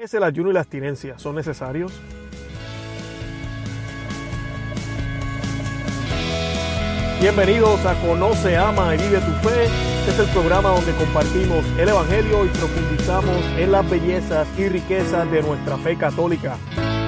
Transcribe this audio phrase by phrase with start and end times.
[0.00, 1.18] ¿Es el ayuno y la abstinencia?
[1.18, 1.92] ¿Son necesarios?
[7.20, 9.64] Bienvenidos a Conoce, Ama y Vive tu Fe.
[10.08, 15.42] Es el programa donde compartimos el Evangelio y profundizamos en las bellezas y riquezas de
[15.42, 16.56] nuestra fe católica.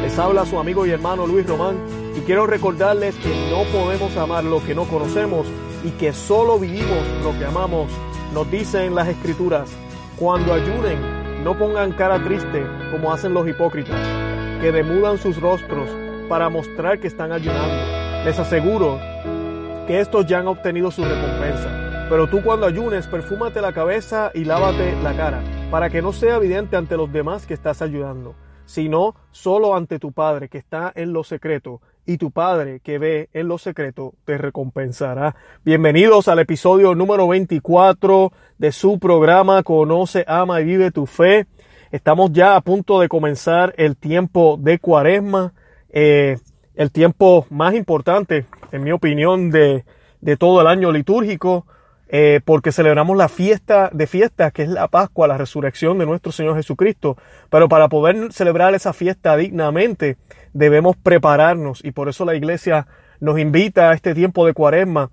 [0.02, 1.78] Les habla su amigo y hermano Luis Román
[2.14, 5.46] y quiero recordarles que no podemos amar lo que no conocemos
[5.82, 7.90] y que solo vivimos lo que amamos.
[8.34, 9.70] Nos dicen las escrituras,
[10.18, 14.00] cuando ayunen, no pongan cara triste como hacen los hipócritas,
[14.60, 15.90] que demudan sus rostros
[16.28, 18.24] para mostrar que están ayunando.
[18.24, 19.00] Les aseguro
[19.86, 22.06] que estos ya han obtenido su recompensa.
[22.08, 26.36] Pero tú cuando ayunes, perfúmate la cabeza y lávate la cara, para que no sea
[26.36, 31.12] evidente ante los demás que estás ayudando, sino solo ante tu Padre que está en
[31.12, 35.36] lo secreto, y tu Padre que ve en lo secreto te recompensará.
[35.64, 41.46] Bienvenidos al episodio número 24 de su programa Conoce, Ama y Vive tu Fe.
[41.90, 45.52] Estamos ya a punto de comenzar el tiempo de cuaresma.
[45.90, 46.38] Eh,
[46.74, 49.84] el tiempo más importante, en mi opinión, de,
[50.20, 51.66] de todo el año litúrgico,
[52.14, 56.30] eh, porque celebramos la fiesta de fiestas, que es la Pascua, la resurrección de nuestro
[56.30, 57.16] Señor Jesucristo.
[57.48, 60.18] Pero para poder celebrar esa fiesta dignamente,
[60.52, 62.86] debemos prepararnos y por eso la iglesia
[63.18, 65.10] nos invita a este tiempo de cuaresma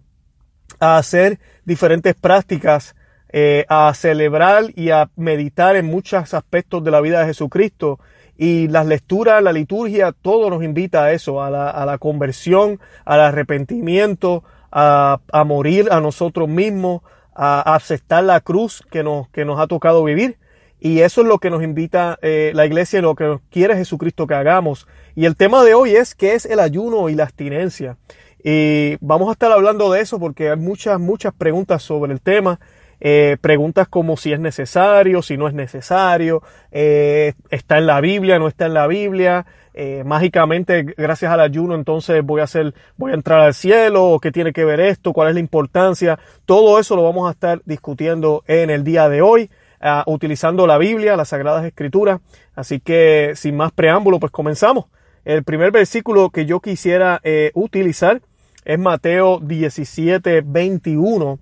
[0.81, 2.97] a hacer diferentes prácticas,
[3.31, 8.02] eh, a celebrar y a meditar en muchos aspectos de la vida de Jesucristo
[8.36, 12.81] y las lecturas, la liturgia, todo nos invita a eso, a la, a la conversión,
[13.05, 17.02] al arrepentimiento, a, a, morir a nosotros mismos,
[17.36, 20.38] a, aceptar la cruz que nos, que nos ha tocado vivir.
[20.80, 24.28] Y eso es lo que nos invita eh, la iglesia y lo que quiere Jesucristo
[24.28, 24.88] que hagamos.
[25.14, 27.98] Y el tema de hoy es qué es el ayuno y la abstinencia.
[28.44, 32.59] Y vamos a estar hablando de eso porque hay muchas, muchas preguntas sobre el tema.
[33.02, 38.39] Eh, preguntas como si es necesario, si no es necesario, eh, está en la Biblia,
[38.39, 43.11] no está en la Biblia, eh, mágicamente gracias al ayuno entonces voy a hacer, voy
[43.11, 46.77] a entrar al cielo, o qué tiene que ver esto, cuál es la importancia, todo
[46.80, 49.49] eso lo vamos a estar discutiendo en el día de hoy.
[49.82, 52.20] Uh, utilizando la Biblia, las Sagradas Escrituras.
[52.54, 54.88] Así que sin más preámbulo, pues comenzamos.
[55.23, 57.21] El primer versículo que yo quisiera
[57.54, 58.20] utilizar
[58.65, 61.39] es Mateo 17, 21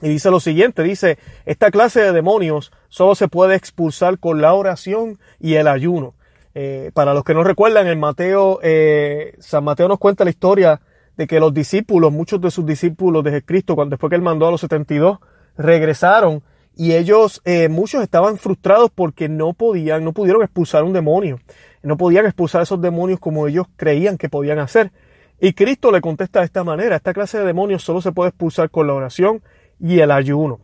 [0.00, 4.54] y dice lo siguiente, dice, esta clase de demonios solo se puede expulsar con la
[4.54, 6.14] oración y el ayuno.
[6.54, 10.80] Eh, para los que no recuerdan, en Mateo, eh, San Mateo nos cuenta la historia
[11.16, 14.46] de que los discípulos, muchos de sus discípulos de Cristo, cuando después que él mandó
[14.46, 15.18] a los 72,
[15.56, 16.42] regresaron
[16.76, 21.40] y ellos, eh, muchos estaban frustrados porque no podían, no pudieron expulsar un demonio,
[21.82, 24.92] no podían expulsar esos demonios como ellos creían que podían hacer.
[25.40, 28.70] Y Cristo le contesta de esta manera, esta clase de demonios solo se puede expulsar
[28.70, 29.42] con la oración
[29.78, 30.60] y el ayuno.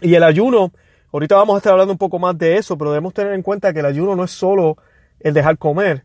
[0.00, 0.72] Y el ayuno,
[1.12, 3.72] ahorita vamos a estar hablando un poco más de eso, pero debemos tener en cuenta
[3.72, 4.76] que el ayuno no es solo
[5.20, 6.04] el dejar comer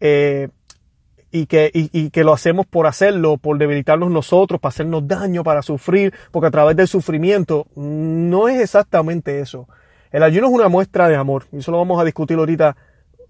[0.00, 0.48] eh,
[1.30, 5.44] y, que, y, y, que lo hacemos por hacerlo, por debilitarnos nosotros, para hacernos daño,
[5.44, 9.68] para sufrir, porque a través del sufrimiento no es exactamente eso.
[10.10, 12.76] El ayuno es una muestra de amor y eso lo vamos a discutir ahorita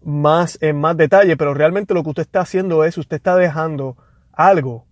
[0.02, 3.96] más en más detalle, pero realmente lo que usted está haciendo es, usted está dejando
[4.32, 4.86] algo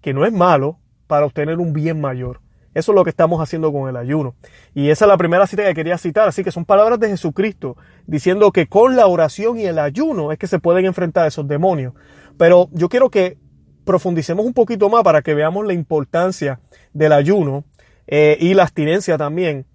[0.00, 2.40] que no es malo para obtener un bien mayor.
[2.74, 4.34] Eso es lo que estamos haciendo con el ayuno.
[4.74, 6.28] Y esa es la primera cita que quería citar.
[6.28, 10.38] Así que son palabras de Jesucristo diciendo que con la oración y el ayuno es
[10.38, 11.94] que se pueden enfrentar esos demonios.
[12.38, 13.38] Pero yo quiero que
[13.84, 16.60] profundicemos un poquito más para que veamos la importancia
[16.92, 17.64] del ayuno
[18.06, 19.66] eh, y la abstinencia también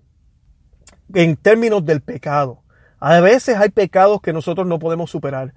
[1.13, 2.63] en términos del pecado.
[2.99, 5.53] A veces hay pecados que nosotros no podemos superar.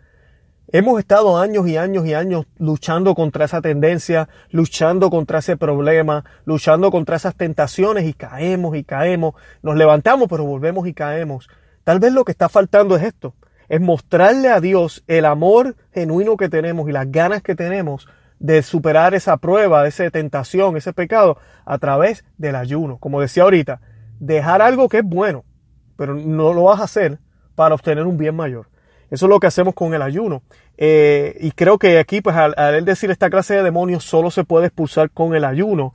[0.72, 6.24] Hemos estado años y años y años luchando contra esa tendencia, luchando contra ese problema,
[6.44, 11.48] luchando contra esas tentaciones y caemos y caemos, nos levantamos pero volvemos y caemos.
[11.82, 13.34] Tal vez lo que está faltando es esto,
[13.68, 18.06] es mostrarle a Dios el amor genuino que tenemos y las ganas que tenemos
[18.38, 22.98] de superar esa prueba, esa tentación, ese pecado a través del ayuno.
[22.98, 23.80] Como decía ahorita,
[24.20, 25.44] dejar algo que es bueno,
[25.96, 27.18] pero no lo vas a hacer
[27.56, 28.68] para obtener un bien mayor.
[29.10, 30.42] Eso es lo que hacemos con el ayuno.
[30.78, 34.66] Eh, y creo que aquí, pues al, decir esta clase de demonios solo se puede
[34.66, 35.92] expulsar con el ayuno,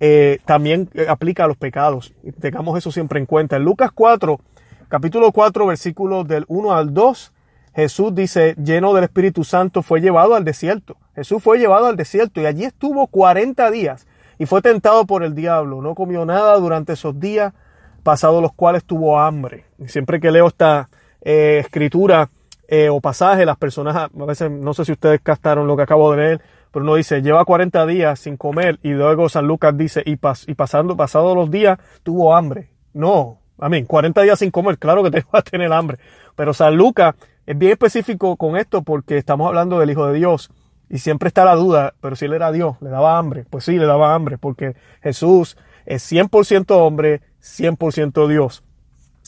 [0.00, 2.12] eh, también eh, aplica a los pecados.
[2.40, 3.56] Tengamos eso siempre en cuenta.
[3.56, 4.40] En Lucas 4,
[4.88, 7.32] capítulo 4, versículos del 1 al 2,
[7.74, 10.96] Jesús dice, lleno del Espíritu Santo, fue llevado al desierto.
[11.14, 14.06] Jesús fue llevado al desierto y allí estuvo 40 días
[14.38, 15.82] y fue tentado por el diablo.
[15.82, 17.54] No comió nada durante esos días,
[18.02, 19.64] pasados los cuales tuvo hambre.
[19.86, 20.88] Siempre que leo esta
[21.22, 22.28] escritura,
[22.68, 26.10] eh, o pasaje, las personas, a veces, no sé si ustedes captaron lo que acabo
[26.12, 26.40] de leer,
[26.70, 30.48] pero uno dice, lleva 40 días sin comer y luego San Lucas dice, y, pas,
[30.48, 32.70] y pasando, pasados los días tuvo hambre.
[32.92, 33.86] No, Amén.
[33.86, 35.98] 40 días sin comer, claro que te vas a tener hambre.
[36.34, 37.14] Pero San Lucas
[37.46, 40.50] es bien específico con esto porque estamos hablando del Hijo de Dios.
[40.88, 43.44] Y siempre está la duda, pero si él era Dios, ¿le daba hambre?
[43.50, 48.62] Pues sí, le daba hambre, porque Jesús es 100% hombre, 100% Dios.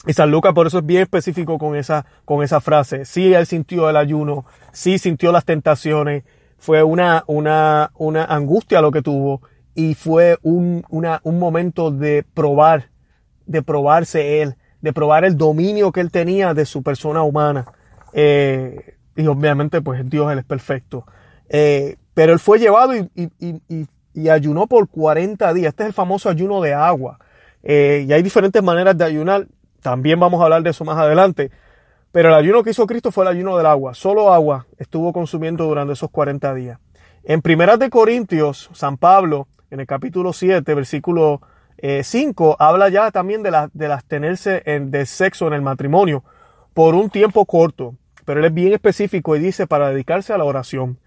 [0.07, 3.05] Y San Lucas por eso es bien específico con esa, con esa frase.
[3.05, 6.23] Sí, él sintió el ayuno, sí sintió las tentaciones,
[6.57, 9.41] fue una, una, una angustia lo que tuvo
[9.75, 12.89] y fue un, una, un momento de probar,
[13.45, 17.65] de probarse él, de probar el dominio que él tenía de su persona humana.
[18.13, 21.05] Eh, y obviamente pues Dios él es perfecto.
[21.49, 25.69] Eh, pero él fue llevado y, y, ayunó por 40 días.
[25.69, 27.19] Este es el famoso ayuno de agua.
[27.63, 29.47] Eh, y hay diferentes maneras de ayunar.
[29.81, 31.51] También vamos a hablar de eso más adelante.
[32.11, 33.93] Pero el ayuno que hizo Cristo fue el ayuno del agua.
[33.93, 36.79] Solo agua estuvo consumiendo durante esos 40 días.
[37.23, 41.41] En Primeras de Corintios, San Pablo, en el capítulo 7, versículo
[42.01, 46.23] 5, eh, habla ya también de, la, de tenerse en, de sexo en el matrimonio
[46.73, 47.95] por un tiempo corto.
[48.25, 50.97] Pero él es bien específico y dice para dedicarse a la oración.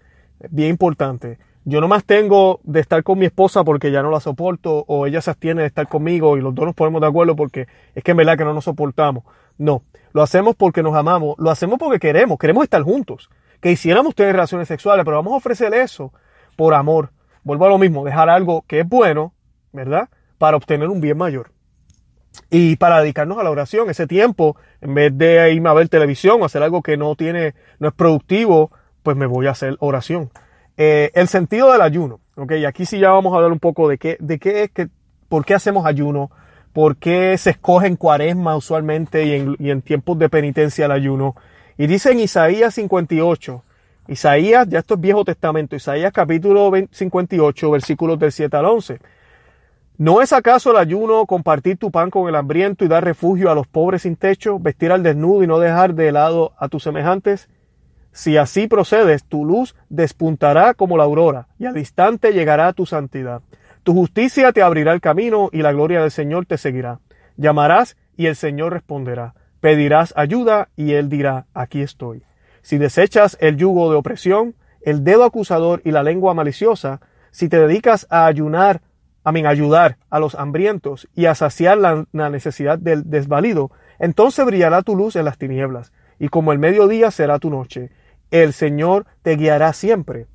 [0.49, 1.37] Bien importante.
[1.65, 5.07] Yo no más tengo de estar con mi esposa porque ya no la soporto o
[5.07, 8.03] ella se abstiene de estar conmigo y los dos nos ponemos de acuerdo porque es
[8.03, 9.23] que en verdad que no nos soportamos.
[9.57, 9.81] No,
[10.11, 13.29] lo hacemos porque nos amamos, lo hacemos porque queremos, queremos estar juntos.
[13.61, 16.11] Que hiciéramos tener relaciones sexuales, pero vamos a ofrecer eso
[16.57, 17.11] por amor.
[17.43, 19.33] Vuelvo a lo mismo, dejar algo que es bueno,
[19.71, 20.09] ¿verdad?
[20.37, 21.51] Para obtener un bien mayor.
[22.49, 26.41] Y para dedicarnos a la oración, ese tiempo, en vez de irme a ver televisión
[26.41, 28.71] o hacer algo que no tiene, no es productivo,
[29.01, 30.29] pues me voy a hacer oración.
[30.77, 32.53] Eh, el sentido del ayuno, ¿ok?
[32.67, 34.89] Aquí sí ya vamos a hablar un poco de qué, de qué es que,
[35.29, 36.31] por qué hacemos ayuno,
[36.73, 40.91] por qué se escoge en cuaresma usualmente y en, y en tiempos de penitencia el
[40.91, 41.35] ayuno.
[41.77, 43.63] Y dice en Isaías 58,
[44.07, 48.99] Isaías, ya esto es Viejo Testamento, Isaías capítulo 58, versículos del 7 al 11.
[49.97, 53.55] ¿No es acaso el ayuno compartir tu pan con el hambriento y dar refugio a
[53.55, 57.47] los pobres sin techo, vestir al desnudo y no dejar de lado a tus semejantes?
[58.13, 63.41] Si así procedes, tu luz despuntará como la aurora, y al instante llegará tu santidad.
[63.81, 66.99] Tu justicia te abrirá el camino, y la gloria del Señor te seguirá.
[67.37, 69.33] Llamarás, y el Señor responderá.
[69.59, 72.21] Pedirás ayuda, y Él dirá, aquí estoy.
[72.61, 77.01] Si desechas el yugo de opresión, el dedo acusador y la lengua maliciosa,
[77.31, 78.81] si te dedicas a ayunar,
[79.23, 84.95] a ayudar a los hambrientos y a saciar la necesidad del desvalido, entonces brillará tu
[84.95, 87.89] luz en las tinieblas, y como el mediodía será tu noche,
[88.33, 90.25] el Señor te guiará siempre.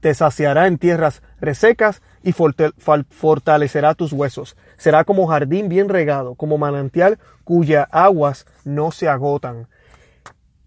[0.00, 4.58] Te saciará en tierras resecas y fortalecerá tus huesos.
[4.76, 9.68] Será como jardín bien regado, como manantial cuyas aguas no se agotan.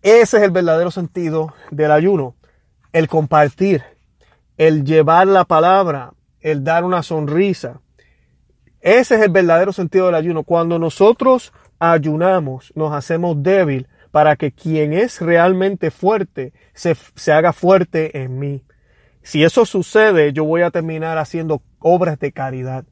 [0.02, 2.36] Ese es el verdadero sentido del ayuno.
[2.92, 3.84] El compartir,
[4.58, 7.82] el llevar la palabra, el dar una sonrisa.
[8.82, 10.42] Ese es el verdadero sentido del ayuno.
[10.42, 13.88] Cuando nosotros ayunamos, nos hacemos débil
[14.18, 18.64] para que quien es realmente fuerte se, se haga fuerte en mí.
[19.22, 22.84] Si eso sucede, yo voy a terminar haciendo obras de caridad.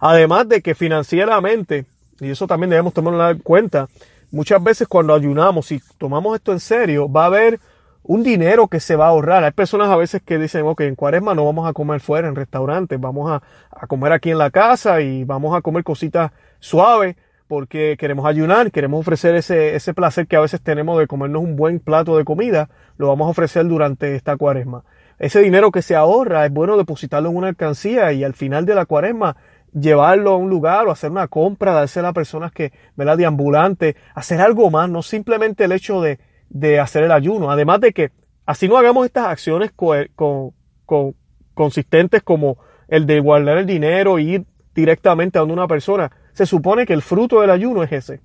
[0.00, 1.86] Además de que financieramente,
[2.18, 3.88] y eso también debemos tomarlo en cuenta,
[4.32, 7.60] muchas veces cuando ayunamos y tomamos esto en serio, va a haber
[8.02, 9.44] un dinero que se va a ahorrar.
[9.44, 12.34] Hay personas a veces que dicen, ok, en cuaresma no vamos a comer fuera en
[12.34, 13.40] restaurantes, vamos a,
[13.70, 17.14] a comer aquí en la casa y vamos a comer cositas suaves
[17.52, 21.54] porque queremos ayunar, queremos ofrecer ese, ese placer que a veces tenemos de comernos un
[21.54, 24.84] buen plato de comida, lo vamos a ofrecer durante esta cuaresma.
[25.18, 28.74] Ese dinero que se ahorra es bueno depositarlo en una alcancía y al final de
[28.74, 29.36] la cuaresma
[29.78, 33.18] llevarlo a un lugar o hacer una compra, dársela a personas que, ¿verdad?
[33.18, 37.50] De ambulante, hacer algo más, no simplemente el hecho de, de hacer el ayuno.
[37.50, 38.12] Además de que
[38.46, 41.14] así no hagamos estas acciones con, con,
[41.52, 42.56] consistentes como
[42.88, 46.92] el de guardar el dinero e ir directamente a donde una persona se supone que
[46.92, 48.20] el fruto del ayuno es ese.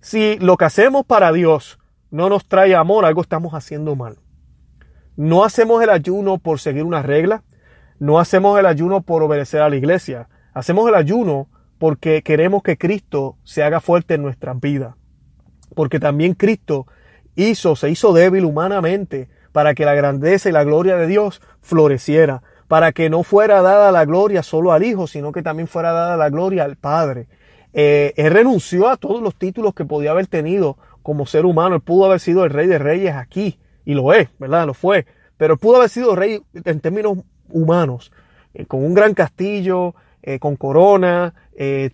[0.00, 1.78] Si lo que hacemos para Dios
[2.10, 4.18] no nos trae amor, algo estamos haciendo mal.
[5.16, 7.44] No hacemos el ayuno por seguir una regla,
[7.98, 11.48] no hacemos el ayuno por obedecer a la iglesia, hacemos el ayuno
[11.78, 14.94] porque queremos que Cristo se haga fuerte en nuestras vidas.
[15.74, 16.86] Porque también Cristo
[17.36, 22.42] hizo, se hizo débil humanamente para que la grandeza y la gloria de Dios floreciera
[22.74, 26.16] para que no fuera dada la gloria solo al Hijo, sino que también fuera dada
[26.16, 27.28] la gloria al Padre.
[27.72, 31.76] Eh, él renunció a todos los títulos que podía haber tenido como ser humano.
[31.76, 34.66] Él pudo haber sido el rey de reyes aquí, y lo es, ¿verdad?
[34.66, 35.06] Lo fue.
[35.36, 38.10] Pero pudo haber sido rey en términos humanos,
[38.54, 41.32] eh, con un gran castillo, eh, con corona,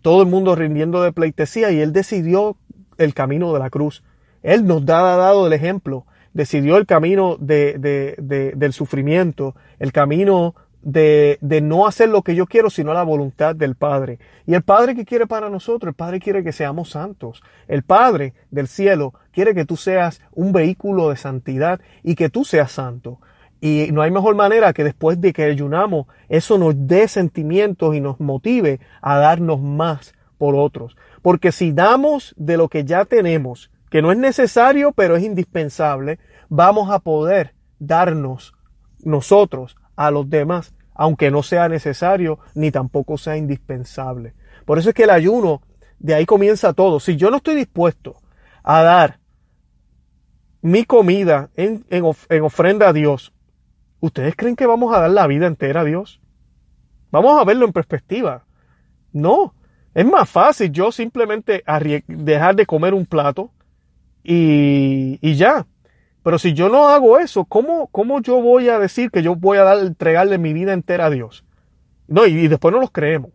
[0.01, 2.57] todo el mundo rindiendo de pleitesía, y él decidió
[2.97, 4.03] el camino de la cruz.
[4.43, 10.55] Él nos ha dado el ejemplo decidió el camino de, de, del sufrimiento, el camino
[10.83, 14.19] de, de, no hacer lo que yo quiero, sino la voluntad del Padre.
[14.47, 17.43] Y el Padre que quiere para nosotros, el Padre quiere que seamos santos.
[17.69, 22.45] El Padre del cielo quiere que tú seas un vehículo de santidad y que tú
[22.45, 23.21] seas santo.
[23.61, 28.01] Y no hay mejor manera que después de que ayunamos, eso nos dé sentimientos y
[28.01, 30.97] nos motive a darnos más por otros.
[31.21, 36.19] Porque si damos de lo que ya tenemos, que no es necesario, pero es indispensable,
[36.49, 38.55] vamos a poder darnos
[39.05, 44.33] nosotros a los demás, aunque no sea necesario ni tampoco sea indispensable.
[44.65, 45.61] Por eso es que el ayuno,
[45.99, 47.01] de ahí comienza todo.
[47.01, 48.17] Si yo no estoy dispuesto
[48.63, 49.21] a dar
[50.63, 53.35] mi comida en, en, ofrenda a Dios,
[54.01, 56.23] ¿ustedes creen que vamos a dar la vida entera a Dios?
[57.11, 58.47] Vamos a verlo en perspectiva.
[59.13, 59.55] No,
[59.93, 61.63] es más fácil yo simplemente
[62.07, 63.51] dejar de comer un plato
[64.25, 65.67] y, y ya.
[66.23, 69.59] Pero si yo no hago eso, ¿cómo, ¿cómo, yo voy a decir que yo voy
[69.59, 71.45] a dar, entregarle mi vida entera a Dios?
[72.09, 73.31] No, y, después no los creemos.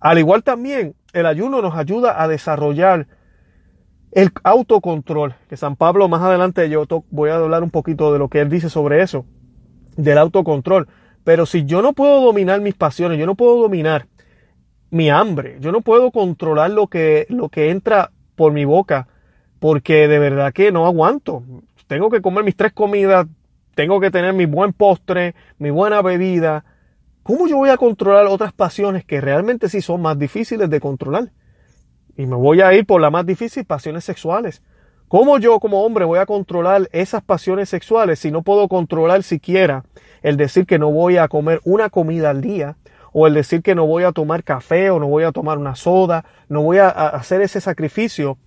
[0.00, 3.06] Al igual también, el ayuno nos ayuda a desarrollar
[4.12, 8.28] el autocontrol, que San Pablo más adelante yo voy a hablar un poquito de lo
[8.28, 9.24] que él dice sobre eso,
[9.96, 10.88] del autocontrol.
[11.24, 14.06] Pero si yo no puedo dominar mis pasiones, yo no puedo dominar
[14.90, 19.08] mi hambre, yo no puedo controlar lo que, lo que entra por mi boca,
[19.58, 21.42] porque de verdad que no aguanto
[21.86, 23.26] tengo que comer mis tres comidas,
[23.74, 26.64] tengo que tener mi buen postre, mi buena bebida.
[27.22, 31.32] ¿Cómo yo voy a controlar otras pasiones que realmente sí son más difíciles de controlar?
[32.16, 34.62] Y me voy a ir por la más difícil, pasiones sexuales.
[35.08, 39.84] ¿Cómo yo como hombre voy a controlar esas pasiones sexuales si no puedo controlar siquiera
[40.22, 42.76] el decir que no voy a comer una comida al día
[43.12, 45.76] o el decir que no voy a tomar café o no voy a tomar una
[45.76, 48.38] soda, no voy a hacer ese sacrificio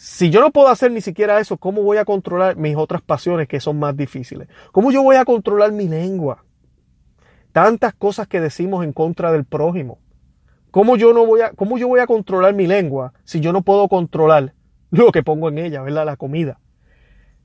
[0.00, 3.48] si yo no puedo hacer ni siquiera eso, ¿cómo voy a controlar mis otras pasiones
[3.48, 4.46] que son más difíciles?
[4.70, 6.44] ¿Cómo yo voy a controlar mi lengua?
[7.50, 9.98] Tantas cosas que decimos en contra del prójimo.
[10.70, 13.62] ¿Cómo yo, no voy a, cómo yo voy a controlar mi lengua si yo no
[13.62, 14.54] puedo controlar
[14.92, 16.06] lo que pongo en ella, ¿verdad?
[16.06, 16.60] La comida.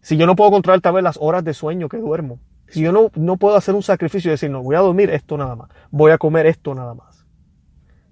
[0.02, 2.40] Si yo no puedo controlar tal vez las horas de sueño que duermo.
[2.68, 5.38] Si yo no, no puedo hacer un sacrificio y decir, no, voy a dormir esto
[5.38, 5.70] nada más.
[5.90, 7.26] Voy a comer esto nada más.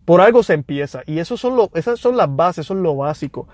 [0.03, 1.03] Por algo se empieza.
[1.05, 3.47] Y eso son lo, esas son las bases, es lo básico.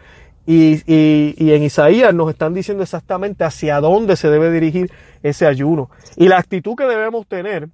[0.50, 4.90] Y, en Isaías nos están diciendo exactamente hacia dónde se debe dirigir
[5.22, 5.90] ese ayuno.
[6.16, 7.68] Y la actitud que debemos tener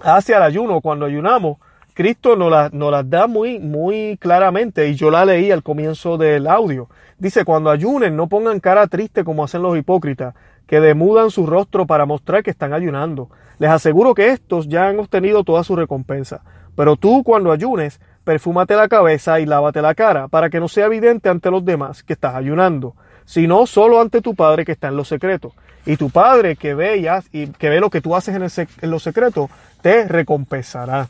[0.00, 1.58] hacia el ayuno cuando ayunamos,
[1.94, 6.88] Cristo nos la da muy, muy claramente y yo la leí al comienzo del audio.
[7.16, 10.34] Dice, cuando ayunen no pongan cara triste como hacen los hipócritas,
[10.66, 13.30] que demudan su rostro para mostrar que están ayunando.
[13.58, 16.42] Les aseguro que estos ya han obtenido toda su recompensa.
[16.76, 20.84] Pero tú cuando ayunes, perfúmate la cabeza y lávate la cara, para que no sea
[20.84, 22.94] evidente ante los demás que estás ayunando,
[23.24, 25.54] sino solo ante tu Padre que está en lo secreto.
[25.86, 26.98] Y tu Padre que ve,
[27.32, 29.48] y, que ve lo que tú haces en, en lo secreto,
[29.80, 31.08] te recompensará.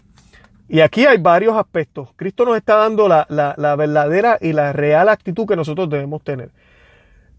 [0.68, 2.10] Y aquí hay varios aspectos.
[2.14, 6.50] Cristo nos está dando la, la, verdadera y la real actitud que nosotros debemos tener.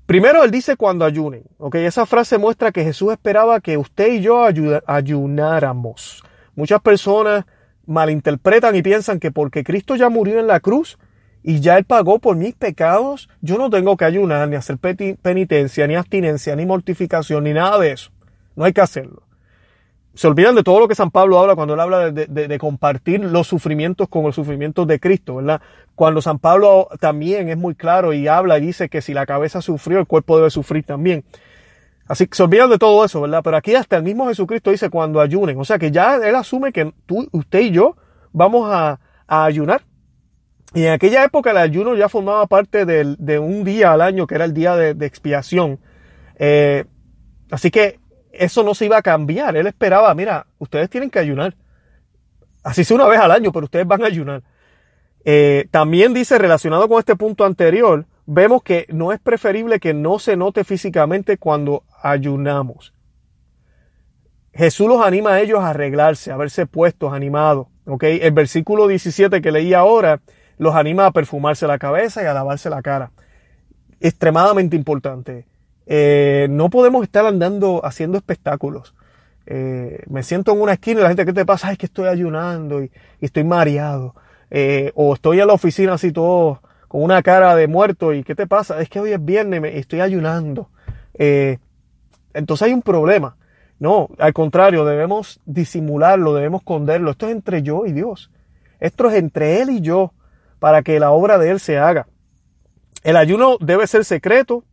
[0.06, 1.44] Primero, Él dice cuando ayunen.
[1.58, 4.46] Okay, esa frase muestra que Jesús esperaba que usted y yo
[4.86, 6.22] ayunáramos.
[6.54, 7.46] Muchas personas
[7.90, 10.98] malinterpretan y piensan que porque Cristo ya murió en la cruz
[11.44, 15.88] y ya Él pagó por mis pecados, yo no tengo que ayunar, ni hacer penitencia,
[15.88, 18.12] ni abstinencia, ni mortificación, ni nada de eso.
[18.56, 19.24] No hay que hacerlo.
[20.14, 23.48] Se olvidan de todo lo que San Pablo habla cuando él habla de, compartir los
[23.48, 25.62] sufrimientos con los sufrimientos de Cristo, ¿verdad?
[25.96, 29.62] Cuando San Pablo también es muy claro y habla y dice que si la cabeza
[29.62, 31.24] sufrió, el cuerpo debe sufrir también.
[32.10, 33.42] Así que se olvidan de todo eso, ¿verdad?
[33.44, 35.60] Pero aquí hasta el mismo Jesucristo dice cuando ayunen.
[35.60, 37.96] O sea que ya él asume que tú, usted y yo
[38.34, 39.84] vamos a, ayunar.
[40.74, 44.34] Y en aquella época el ayuno ya formaba parte de, un día al año que
[44.34, 45.80] era el día de, expiación.
[46.40, 46.86] Eh,
[47.52, 48.00] así que
[48.32, 49.56] eso no se iba a cambiar.
[49.56, 51.56] Él esperaba, mira, ustedes tienen que ayunar.
[52.64, 54.42] Así sea una vez al año, pero ustedes van a ayunar.
[55.26, 60.18] Eh, también dice, relacionado con este punto anterior, vemos que no es preferible que no
[60.18, 62.94] se note físicamente cuando ayunamos.
[64.54, 67.68] Jesús los anima a ellos a arreglarse, a verse puestos, animados.
[67.86, 68.20] ¿okay?
[68.22, 70.22] El versículo 17 que leí ahora
[70.58, 73.12] los anima a perfumarse la cabeza y a lavarse la cara.
[74.00, 75.46] Extremadamente importante.
[75.86, 78.94] Eh, no podemos estar andando haciendo espectáculos.
[79.46, 81.72] Eh, me siento en una esquina y la gente, ¿qué te pasa?
[81.72, 82.92] Es que estoy ayunando y,
[83.22, 84.14] estoy mareado.
[84.52, 88.36] Eh, o estoy en la oficina así todo con una cara de muerto y ¿qué
[88.36, 88.82] te pasa?
[88.82, 90.70] Es que hoy es viernes y estoy ayunando.
[92.34, 93.38] Entonces hay un problema.
[93.80, 97.12] No, al contrario, debemos disimularlo, debemos esconderlo.
[97.12, 98.30] Esto es entre yo y Dios.
[98.80, 100.14] Esto es entre Él y yo
[100.60, 102.08] para que la obra de Él se haga.
[103.04, 104.66] El ayuno debe ser secreto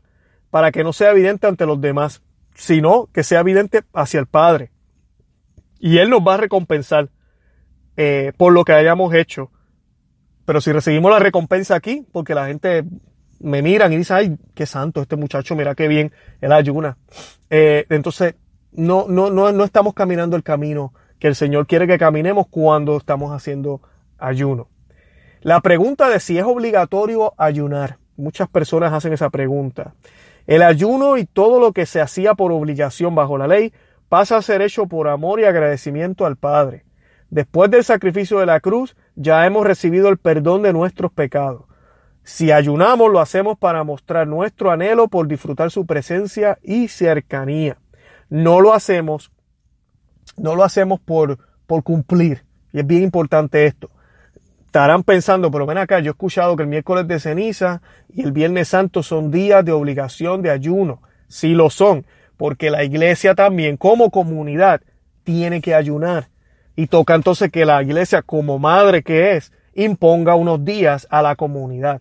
[0.50, 2.22] para que no sea evidente ante los demás,
[2.54, 4.72] sino que sea evidente hacia el Padre.
[5.78, 7.10] Y Él nos va a recompensar
[7.96, 9.50] eh, por lo que hayamos hecho.
[10.44, 12.84] Pero si recibimos la recompensa aquí, porque la gente
[13.40, 16.97] me miran y dice, ay, qué santo este muchacho, mira qué bien, él ayuna.
[17.50, 18.35] Eh, entonces,
[18.73, 22.97] no, no, no, no estamos caminando el camino que el Señor quiere que caminemos cuando
[22.97, 23.81] estamos haciendo
[24.19, 24.69] ayuno.
[25.40, 27.99] La pregunta de si es obligatorio ayunar.
[28.16, 29.95] Muchas personas hacen esa pregunta.
[30.47, 33.73] El ayuno y todo lo que se hacía por obligación bajo la ley
[34.09, 36.85] pasa a ser hecho por amor y agradecimiento al Padre.
[37.31, 41.65] Después del sacrificio de la cruz, ya hemos recibido el perdón de nuestros pecados.
[42.26, 47.76] Si ayunamos, lo hacemos para mostrar nuestro anhelo por disfrutar su presencia y cercanía.
[48.28, 49.30] No lo hacemos,
[50.37, 52.42] no lo hacemos por, por cumplir.
[52.73, 53.90] Y es bien importante esto.
[54.64, 57.80] Estarán pensando, pero ven acá, yo he escuchado que el miércoles de ceniza
[58.12, 61.02] y el viernes santo son días de obligación de ayuno.
[61.28, 62.06] Sí lo son,
[62.37, 64.80] porque la iglesia también como comunidad
[65.23, 66.28] tiene que ayunar.
[66.75, 71.37] Y toca entonces que la iglesia como madre que es imponga unos días a la
[71.37, 72.00] comunidad.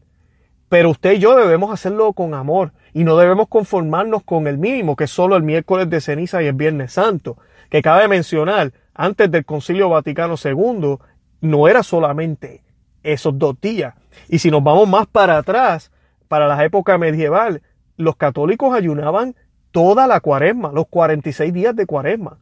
[0.75, 4.97] Pero usted y yo debemos hacerlo con amor y no debemos conformarnos con el mínimo,
[4.97, 7.37] que es solo el miércoles de ceniza y el viernes santo.
[7.69, 10.97] Que cabe mencionar, antes del Concilio Vaticano II,
[11.39, 12.61] no era solamente
[13.03, 13.95] esos dos días.
[14.27, 15.93] Y si nos vamos más para atrás,
[16.27, 17.61] para la época medieval,
[17.95, 19.33] los católicos ayunaban
[19.71, 22.37] toda la cuaresma, los 46 días de cuaresma.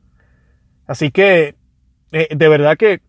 [0.87, 1.55] Así que,
[2.11, 2.99] eh, de verdad que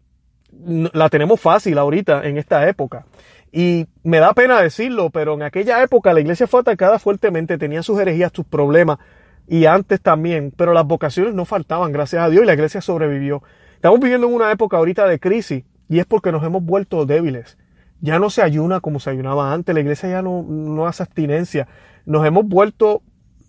[0.92, 3.06] la tenemos fácil ahorita en esta época.
[3.56, 7.84] Y me da pena decirlo, pero en aquella época la iglesia fue atacada fuertemente, tenía
[7.84, 8.98] sus herejías, sus problemas,
[9.46, 13.44] y antes también, pero las vocaciones no faltaban, gracias a Dios, y la iglesia sobrevivió.
[13.76, 17.56] Estamos viviendo en una época ahorita de crisis, y es porque nos hemos vuelto débiles.
[18.00, 21.68] Ya no se ayuna como se ayunaba antes, la iglesia ya no, no hace abstinencia.
[22.06, 23.02] Nos hemos vuelto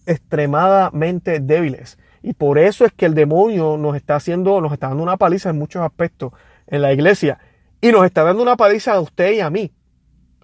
[0.06, 1.98] extremadamente débiles.
[2.22, 5.50] Y por eso es que el demonio nos está haciendo, nos está dando una paliza
[5.50, 6.32] en muchos aspectos
[6.68, 7.40] en la iglesia.
[7.82, 9.72] Y nos está dando una paliza a usted y a mí.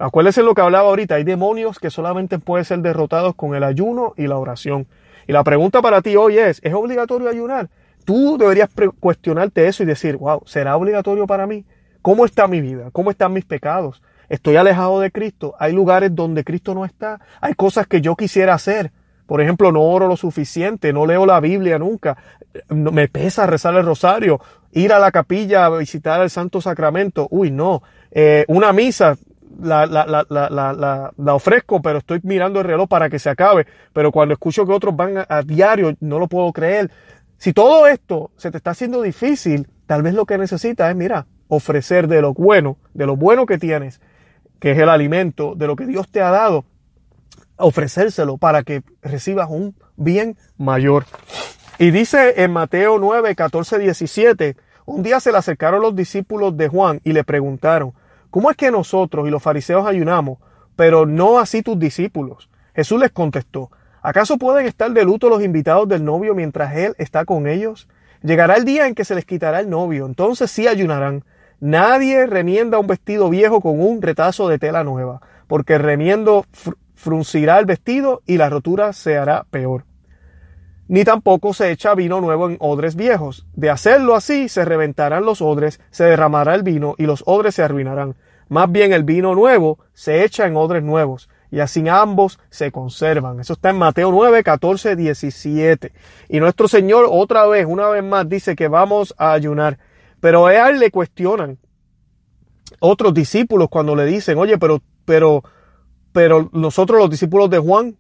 [0.02, 4.16] Acuérdense lo que hablaba ahorita, hay demonios que solamente pueden ser derrotados con el ayuno
[4.18, 4.88] y la oración.
[5.28, 7.70] Y la pregunta para ti hoy es, ¿es obligatorio ayunar?
[8.04, 11.66] Tú deberías cuestionarte eso y decir, wow, ¿será obligatorio para mí?
[12.02, 12.90] ¿Cómo está mi vida?
[12.92, 14.02] ¿Cómo están mis pecados?
[14.28, 15.54] ¿Estoy alejado de Cristo?
[15.60, 17.20] ¿Hay lugares donde Cristo no está?
[17.40, 18.92] ¿Hay cosas que yo quisiera hacer?
[19.28, 22.18] Por ejemplo, no oro lo suficiente, no leo la Biblia nunca,
[22.70, 27.52] me pesa rezar el rosario, ir a la capilla a visitar el Santo Sacramento, uy,
[27.52, 29.16] no, eh, una misa,
[29.60, 33.68] la, la, la, la, ofrezco, pero estoy mirando el reloj para que se acabe.
[33.94, 36.92] Pero cuando escucho que otros van a, diario, no lo puedo creer.
[37.38, 41.26] Si todo esto se te está haciendo difícil, tal vez lo que necesitas es, mira,
[41.48, 44.00] ofrecer de lo bueno, de lo bueno que tienes,
[44.60, 46.66] que es el alimento, de lo que Dios te ha dado,
[47.58, 51.06] ofrecérselo para que recibas un bien mayor.
[51.78, 56.68] Y dice en Mateo 9, 14, 17, un día se le acercaron los discípulos de
[56.68, 57.94] Juan y le preguntaron,
[58.32, 60.40] ¿Cómo es que nosotros y los fariseos ayunamos,
[60.78, 62.50] pero no así tus discípulos?
[62.74, 63.70] Jesús les contestó,
[64.02, 67.90] ¿acaso pueden estar de luto los invitados del novio mientras él está con ellos?
[68.24, 71.26] Llegará el día en que se les quitará el novio, entonces sí ayunarán.
[71.60, 76.46] Nadie remienda un vestido viejo con un retazo de tela nueva, porque el remiendo
[76.96, 79.84] fruncirá el vestido y la rotura se hará peor
[80.92, 83.48] ni tampoco se echa vino nuevo en odres viejos.
[83.54, 87.64] De hacerlo así, se reventarán los odres, se derramará el vino y los odres se
[87.64, 88.16] arruinarán.
[88.50, 93.40] Más bien el vino nuevo se echa en odres nuevos, y así ambos se conservan.
[93.40, 95.94] Eso está en Mateo 9, 14, 17.
[96.28, 99.80] Y nuestro Señor otra vez, una vez más, dice que vamos a ayunar.
[100.20, 101.58] Pero a él le cuestionan
[102.82, 105.42] otros discípulos cuando le dicen, oye, pero, pero,
[106.12, 107.96] pero nosotros los discípulos de Juan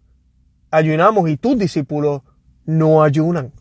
[0.71, 2.23] ayunamos y tus discípulos
[2.71, 3.51] no ayunan.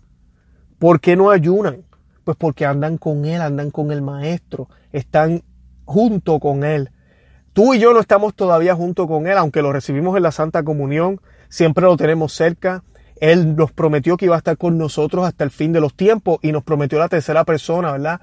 [0.78, 1.84] ¿Por qué no ayunan?
[2.24, 5.42] Pues porque andan con Él, andan con el Maestro, están
[5.84, 6.90] junto con Él.
[7.52, 10.62] Tú y yo no estamos todavía junto con Él, aunque lo recibimos en la Santa
[10.62, 12.84] Comunión, siempre lo tenemos cerca.
[13.16, 16.38] Él nos prometió que iba a estar con nosotros hasta el fin de los tiempos
[16.40, 18.20] y nos prometió la tercera persona, ¿verdad?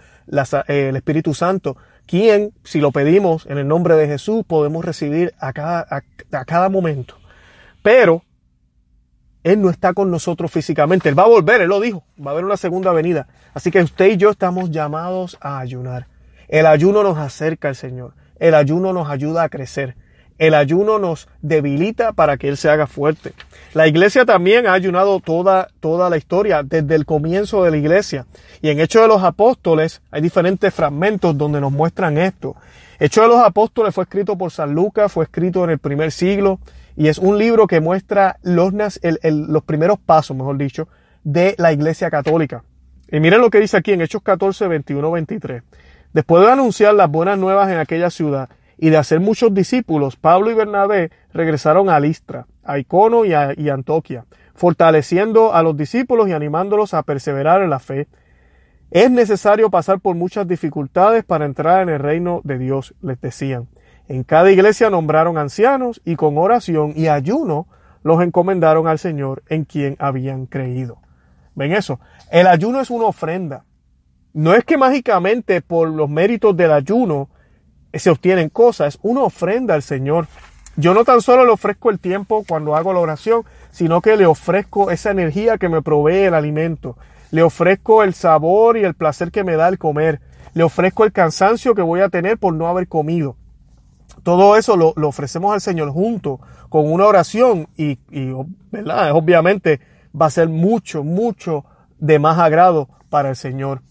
[0.68, 5.34] Eh, el Espíritu Santo, quien, si lo pedimos en el nombre de Jesús, podemos recibir
[5.40, 5.86] a cada,
[6.32, 7.16] a cada momento.
[7.84, 8.24] Pero
[9.48, 11.08] él no está con nosotros físicamente.
[11.08, 12.04] Él va a volver, Él lo dijo.
[12.20, 13.28] Va a haber una segunda venida.
[13.54, 16.08] Así que usted y yo estamos llamados a ayunar.
[16.50, 18.14] El ayuno nos acerca al Señor.
[18.40, 19.96] El ayuno nos ayuda a crecer.
[20.38, 23.32] El ayuno nos debilita para que Él se haga fuerte.
[23.74, 28.26] La iglesia también ha ayunado toda, toda la historia, desde el comienzo de la iglesia.
[28.62, 32.56] Y en Hechos de los Apóstoles hay diferentes fragmentos donde nos muestran esto.
[33.00, 36.60] Hechos de los Apóstoles fue escrito por San Lucas, fue escrito en el primer siglo.
[36.98, 38.74] Y es un libro que muestra los,
[39.24, 40.88] los primeros pasos, mejor dicho,
[41.24, 42.64] de la Iglesia Católica.
[43.12, 45.64] Y miren lo que dice aquí en Hechos 14, 21, 23.
[46.12, 50.50] Después de anunciar las buenas nuevas en aquella ciudad y de hacer muchos discípulos, Pablo
[50.50, 56.28] y Bernabé regresaron a Listra, a Icono y a y Antoquia, fortaleciendo a los discípulos
[56.28, 58.08] y animándolos a perseverar en la fe.
[58.90, 63.68] Es necesario pasar por muchas dificultades para entrar en el reino de Dios, les decían.
[64.10, 67.68] En cada iglesia nombraron ancianos y con oración y ayuno
[68.04, 71.00] los encomendaron al Señor en quien habían creído.
[71.56, 72.00] ¿Ven eso?
[72.32, 73.66] El ayuno es una ofrenda.
[74.34, 77.30] No es que mágicamente por los méritos del ayuno
[77.94, 80.28] se obtienen cosas, es una ofrenda al Señor.
[80.78, 84.26] Yo no tan solo le ofrezco el tiempo cuando hago la oración, sino que le
[84.26, 86.98] ofrezco esa energía que me provee el alimento.
[87.32, 90.22] Le ofrezco el sabor y el placer que me da el comer.
[90.54, 93.36] Le ofrezco el cansancio que voy a tener por no haber comido.
[94.28, 97.98] Todo eso lo, ofrecemos al Señor junto con una oración y,
[98.70, 99.14] ¿verdad?
[99.14, 99.80] obviamente
[100.14, 101.64] va a ser mucho, mucho
[101.98, 103.84] de más agrado para el Señor.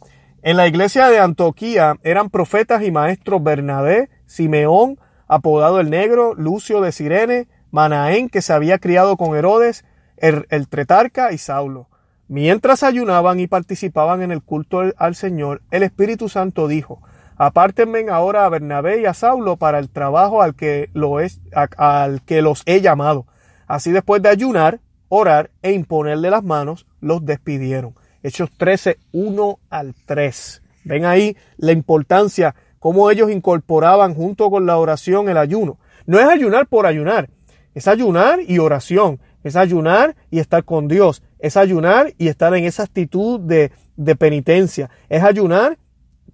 [0.42, 6.82] En la iglesia de Antioquía eran profetas y maestros Bernabé, Simeón, apodado el Negro, Lucio
[6.82, 9.86] de Sirene, Manaén, que se había criado con Herodes,
[10.18, 11.88] el Tretarca y Saulo.
[12.28, 17.00] Mientras ayunaban y participaban en el culto al Señor, el Espíritu Santo dijo,
[17.38, 23.26] Apártenme ahora a Bernabé y a Saulo para el trabajo al que, los he llamado.
[23.66, 27.94] Así después de ayunar, orar e imponerle las manos, los despidieron.
[28.22, 30.62] Hechos 13, 1 al 3.
[30.84, 35.78] Ven ahí la importancia, cómo ellos incorporaban junto con la oración el ayuno.
[36.06, 37.28] No es ayunar por ayunar,
[37.74, 42.64] es ayunar y oración, es ayunar y estar con Dios, es ayunar y estar en
[42.64, 45.76] esa actitud de, de penitencia, es ayunar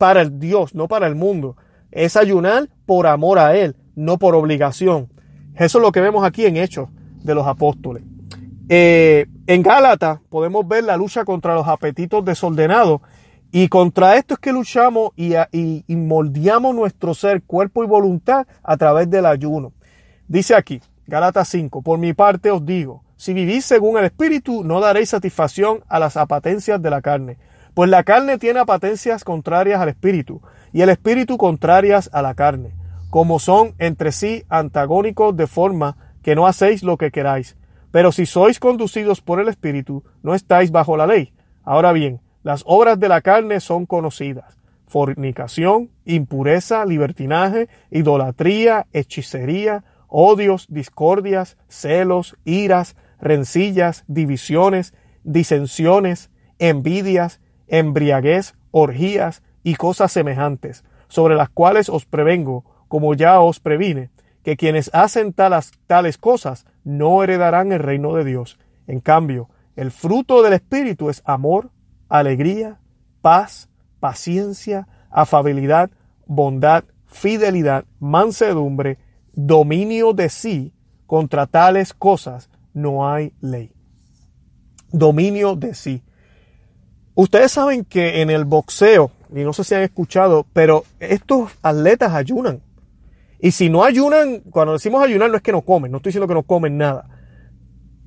[0.02, 1.56] para el Dios, no para el mundo.
[1.92, 5.08] Es ayunar por amor a Él, no por obligación.
[5.54, 6.88] Eso es lo que vemos aquí en Hechos
[7.22, 8.02] de los Apóstoles.
[8.68, 13.00] Eh, en Gálatas podemos ver la lucha contra los apetitos desordenados
[13.52, 18.76] y contra esto es que luchamos y, y, moldeamos nuestro ser, cuerpo y voluntad a
[18.76, 19.72] través del ayuno.
[20.26, 24.80] Dice aquí, Gálatas 5, por mi parte os digo, si vivís según el Espíritu, no
[24.80, 27.36] daréis satisfacción a las apatencias de la carne
[27.74, 32.74] pues la carne tiene apatencias contrarias al espíritu y el espíritu contrarias a la carne,
[33.11, 37.56] como son entre sí antagónicos de forma que no hacéis lo que queráis.
[37.90, 41.32] Pero si sois conducidos por el espíritu, no estáis bajo la ley.
[41.62, 44.58] Ahora bien, las obras de la carne son conocidas.
[44.87, 57.40] Fornicación, impureza, libertinaje, idolatría, hechicería, odios, discordias, celos, iras, rencillas, divisiones, disensiones, envidias,
[57.72, 64.11] embriaguez, orgías y cosas semejantes, sobre las cuales os prevengo, como ya os previne,
[64.44, 68.58] que quienes hacen talas, tales cosas no heredarán el reino de Dios.
[68.87, 71.70] En cambio, el fruto del Espíritu es amor,
[72.08, 72.78] alegría,
[73.22, 75.90] paz, paciencia, afabilidad,
[76.26, 78.98] bondad, fidelidad, mansedumbre,
[79.32, 80.72] dominio de sí.
[81.06, 83.72] Contra tales cosas no hay ley.
[84.90, 86.02] Dominio de sí.
[87.14, 92.14] Ustedes saben que en el boxeo, y no sé si han escuchado, pero estos atletas
[92.14, 92.62] ayunan.
[93.38, 96.29] Y si no ayunan, cuando decimos ayunar no es que no comen, no estoy diciendo
[96.29, 97.09] que no comen nada.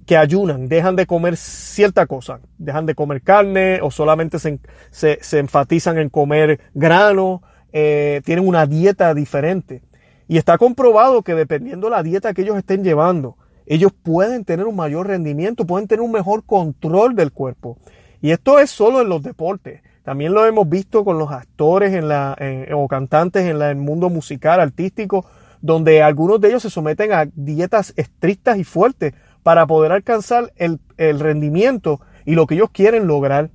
[0.07, 4.59] Que ayunan, dejan de comer cierta cosa, dejan de comer carne o solamente se,
[4.91, 9.83] se, enfatizan en comer grano, eh, tienen una dieta diferente.
[10.27, 13.37] Y está comprobado que dependiendo de la dieta que ellos estén llevando,
[13.67, 17.77] ellos pueden tener un mayor rendimiento, pueden tener un mejor control del cuerpo.
[18.25, 19.83] Y esto es solo en los deportes.
[20.01, 22.35] También lo hemos visto con los actores la,
[22.73, 25.27] o cantantes en, el mundo musical, artístico,
[25.61, 30.79] donde algunos de ellos se someten a dietas estrictas y fuertes para poder alcanzar el,
[30.97, 33.51] rendimiento y lo que ellos quieren lograr.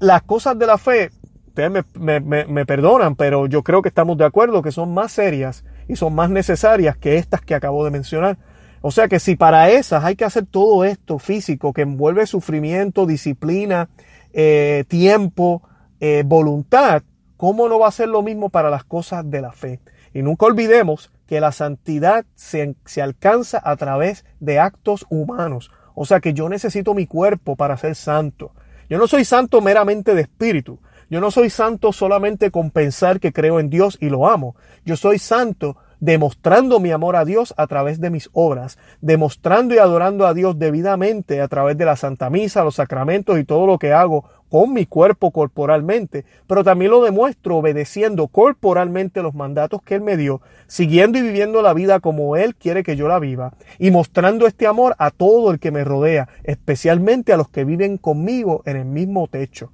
[0.00, 1.12] Las cosas de la fe,
[1.46, 5.64] ustedes me, me perdonan, pero yo creo que estamos de acuerdo que son más serias
[5.86, 8.38] y son más necesarias que estas que acabo de mencionar.
[8.86, 13.04] O sea que si para esas hay que hacer todo esto físico que envuelve sufrimiento,
[13.04, 13.88] disciplina,
[14.32, 15.60] eh, tiempo,
[15.98, 17.02] eh, voluntad,
[17.36, 19.80] ¿cómo no va a ser lo mismo para las cosas de la fe?
[20.14, 25.72] Y nunca olvidemos que la santidad se, se alcanza a través de actos humanos.
[25.96, 28.52] O sea que yo necesito mi cuerpo para ser santo.
[28.88, 30.78] Yo no soy santo meramente de espíritu.
[31.10, 34.54] Yo no soy santo solamente con pensar que creo en Dios y lo amo.
[34.84, 39.78] Yo soy santo demostrando mi amor a Dios a través de mis obras, demostrando y
[39.78, 43.78] adorando a Dios debidamente a través de la Santa Misa, los sacramentos y todo lo
[43.78, 49.96] que hago con mi cuerpo corporalmente, pero también lo demuestro obedeciendo corporalmente los mandatos que
[49.96, 53.54] Él me dio, siguiendo y viviendo la vida como Él quiere que yo la viva,
[53.78, 57.98] y mostrando este amor a todo el que me rodea, especialmente a los que viven
[57.98, 59.72] conmigo en el mismo techo.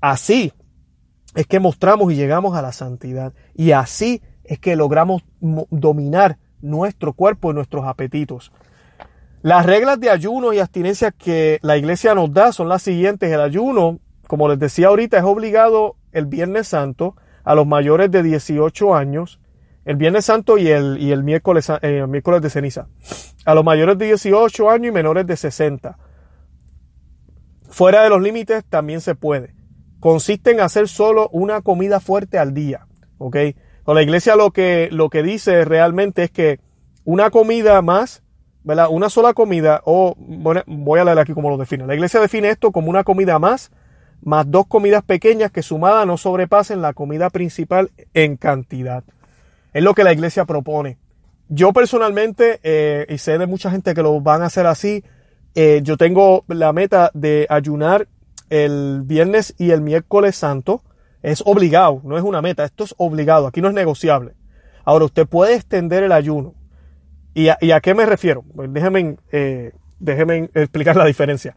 [0.00, 0.52] Así
[1.34, 3.32] es que mostramos y llegamos a la santidad.
[3.54, 8.50] Y así es que logramos dominar nuestro cuerpo y nuestros apetitos.
[9.42, 13.30] Las reglas de ayuno y abstinencia que la iglesia nos da son las siguientes.
[13.30, 18.22] El ayuno, como les decía ahorita, es obligado el Viernes Santo a los mayores de
[18.22, 19.38] 18 años,
[19.84, 22.88] el Viernes Santo y el, y el miércoles, eh, miércoles de ceniza,
[23.44, 25.98] a los mayores de 18 años y menores de 60.
[27.68, 29.54] Fuera de los límites también se puede.
[30.00, 32.86] Consiste en hacer solo una comida fuerte al día.
[33.18, 33.36] ¿Ok?
[33.94, 36.60] La iglesia lo que, lo que dice realmente es que
[37.04, 38.22] una comida más
[38.68, 38.88] ¿verdad?
[38.90, 41.86] Una sola comida, o bueno, voy a leer aquí cómo lo define.
[41.86, 43.70] La iglesia define esto como una comida más,
[44.22, 49.04] más dos comidas pequeñas que sumadas no sobrepasen la comida principal en cantidad.
[49.72, 50.98] Es lo que la iglesia propone.
[51.48, 55.02] Yo personalmente, eh, y sé de mucha gente que lo van a hacer así,
[55.54, 58.06] eh, yo tengo la meta de ayunar
[58.50, 60.82] el viernes y el miércoles santo.
[61.22, 64.34] Es obligado, no es una meta, esto es obligado, aquí no es negociable.
[64.84, 66.54] Ahora, usted puede extender el ayuno.
[67.34, 68.42] ¿Y a, qué me refiero?
[68.54, 69.72] Pues déjenme, eh,
[70.54, 71.54] explicar la diferencia.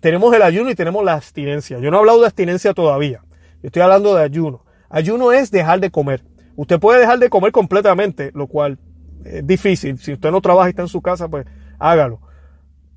[0.00, 1.78] tenemos el ayuno y tenemos la abstinencia.
[1.80, 3.22] Yo no he hablado de abstinencia todavía.
[3.62, 4.64] estoy hablando de ayuno.
[4.90, 6.22] Ayuno es dejar de comer.
[6.56, 8.78] Usted puede dejar de comer completamente, lo cual
[9.24, 9.98] es difícil.
[9.98, 11.46] Si usted no trabaja y está en su casa, pues
[11.80, 12.20] hágalo.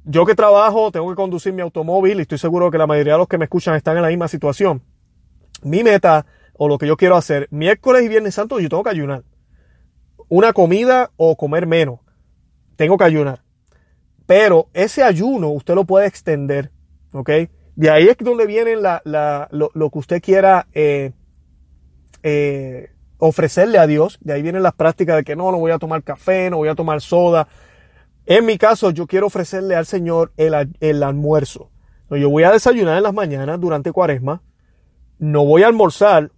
[0.04, 3.20] Yo que trabajo, tengo que conducir mi automóvil y estoy seguro que la mayoría de
[3.20, 4.84] los que me escuchan están en la misma situación.
[5.64, 8.90] Mi meta o lo que yo quiero hacer, miércoles y viernes santo, yo tengo que
[8.90, 9.24] ayunar.
[10.30, 12.00] Una comida o comer menos
[12.78, 13.42] tengo que ayunar.
[14.26, 16.72] Pero ese ayuno usted lo puede extender,
[17.12, 17.30] ¿ok?
[17.76, 21.12] De ahí es donde viene lo, que usted quiera eh,
[22.24, 24.18] eh, ofrecerle a Dios.
[24.22, 26.70] De ahí vienen las prácticas de que no, no voy a tomar café, no voy
[26.70, 27.48] a tomar soda.
[28.26, 31.72] En mi caso, yo quiero ofrecerle al Señor el, el almuerzo.
[32.10, 34.42] Yo voy a desayunar en las mañanas durante cuaresma.
[35.20, 36.32] No voy a almorzar.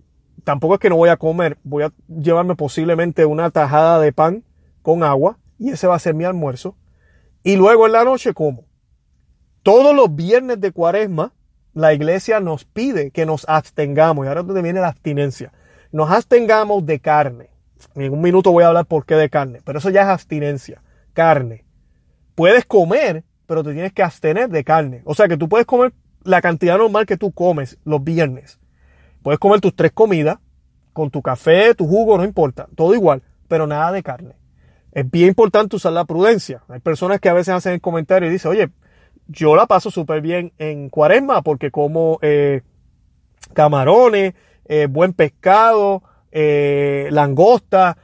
[0.44, 1.58] Tampoco es que no voy a comer.
[1.64, 4.44] Voy a llevarme posiblemente una tajada de pan
[4.82, 6.76] con agua y ese va a ser mi almuerzo.
[7.44, 8.66] Y luego en la noche como.
[9.64, 11.34] Todos los viernes de cuaresma,
[11.74, 14.26] la iglesia nos pide que nos abstengamos.
[14.26, 15.52] Y ahora donde viene la abstinencia.
[15.92, 17.50] Nos abstengamos de carne.
[17.96, 20.82] En un minuto voy a hablar por qué de carne, pero eso ya es abstinencia.
[21.14, 21.66] Carne.
[22.36, 25.02] Puedes comer, pero te tienes que abstener de carne.
[25.06, 28.59] O sea que tú puedes comer la cantidad normal que tú comes los viernes.
[29.24, 30.40] Puedes comer tus tres comidas,
[30.94, 34.40] con tu café, tu jugo, no importa, todo igual, pero nada de carne
[34.92, 36.64] es bien importante usar la prudencia.
[36.68, 38.70] Hay personas que a veces hacen el comentario y dicen, oye,
[39.28, 42.62] yo la paso súper bien en cuaresma porque como eh,
[43.54, 44.34] camarones,
[44.66, 47.98] eh, buen pescado, eh, langosta,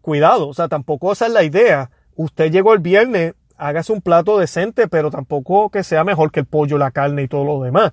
[0.00, 1.90] cuidado, o sea, tampoco esa es la idea.
[2.14, 6.46] Usted llegó el viernes, hágase un plato decente, pero tampoco que sea mejor que el
[6.46, 7.92] pollo, la carne y todo lo demás,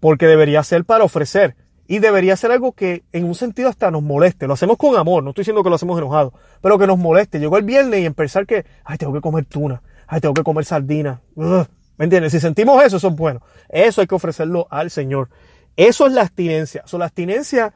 [0.00, 1.56] porque debería ser para ofrecer.
[1.88, 4.46] Y debería ser algo que en un sentido hasta nos moleste.
[4.46, 7.40] Lo hacemos con amor, no estoy diciendo que lo hacemos enojado, pero que nos moleste.
[7.40, 10.66] Llegó el viernes y empezar que, ay, tengo que comer tuna, ay, tengo que comer
[10.66, 11.20] sardina.
[11.34, 12.32] ¿Me entiendes?
[12.32, 13.40] Si sentimos eso, eso es bueno.
[13.68, 15.30] Eso hay que ofrecerlo al Señor.
[15.76, 16.84] Eso es la abstinencia.
[16.92, 17.72] La abstinencia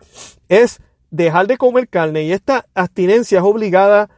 [0.49, 4.11] es dejar de comer carne y esta abstinencia es obligada,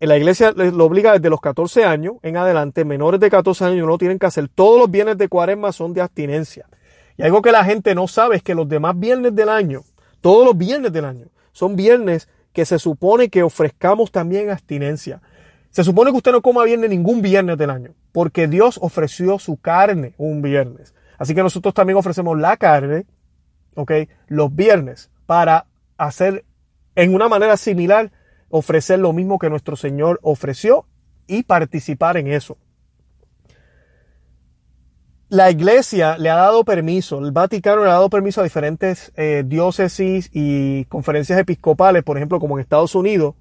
[0.00, 3.86] en la iglesia lo obliga desde los 14 años en adelante, menores de 14 años
[3.86, 4.48] no tienen que hacer.
[4.48, 6.66] Todos los bienes de cuaresma son de abstinencia.
[7.16, 9.84] Y algo que la gente no sabe es que los demás viernes del año,
[10.20, 15.20] todos los viernes del año, son viernes que se supone que ofrezcamos también abstinencia.
[15.70, 19.56] Se supone que usted no coma viernes ningún viernes del año, porque Dios ofreció su
[19.56, 20.94] carne un viernes.
[21.18, 23.06] Así que nosotros también ofrecemos la carne,
[23.74, 23.92] ¿ok?
[24.28, 26.44] Los viernes para hacer
[26.94, 28.12] en una manera similar,
[28.50, 30.86] ofrecer lo mismo que nuestro Señor ofreció
[31.26, 32.58] y participar en eso
[35.32, 39.44] la iglesia le ha dado permiso, el Vaticano le ha dado permiso a diferentes eh,
[39.46, 43.34] diócesis y conferencias episcopales, por ejemplo, como en Estados Unidos,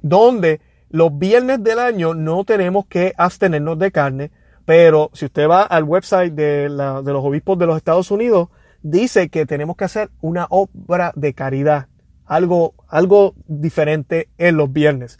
[0.00, 4.30] donde los viernes del año no tenemos que abstenernos de carne,
[4.64, 8.48] pero si usted va al website de, los obispos de los Estados Unidos,
[8.82, 11.88] dice que tenemos que hacer una obra de caridad,
[12.24, 15.18] algo, algo diferente en los viernes.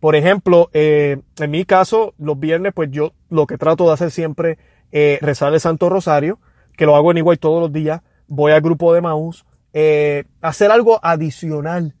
[0.00, 4.10] Por ejemplo, eh, en mi caso, los viernes, pues yo lo que trato de hacer
[4.10, 4.58] siempre
[4.92, 6.38] eh, rezar el Santo Rosario,
[6.76, 10.70] que lo hago en igual todos los días, voy al grupo de Maús, eh, hacer
[10.70, 11.94] algo adicional,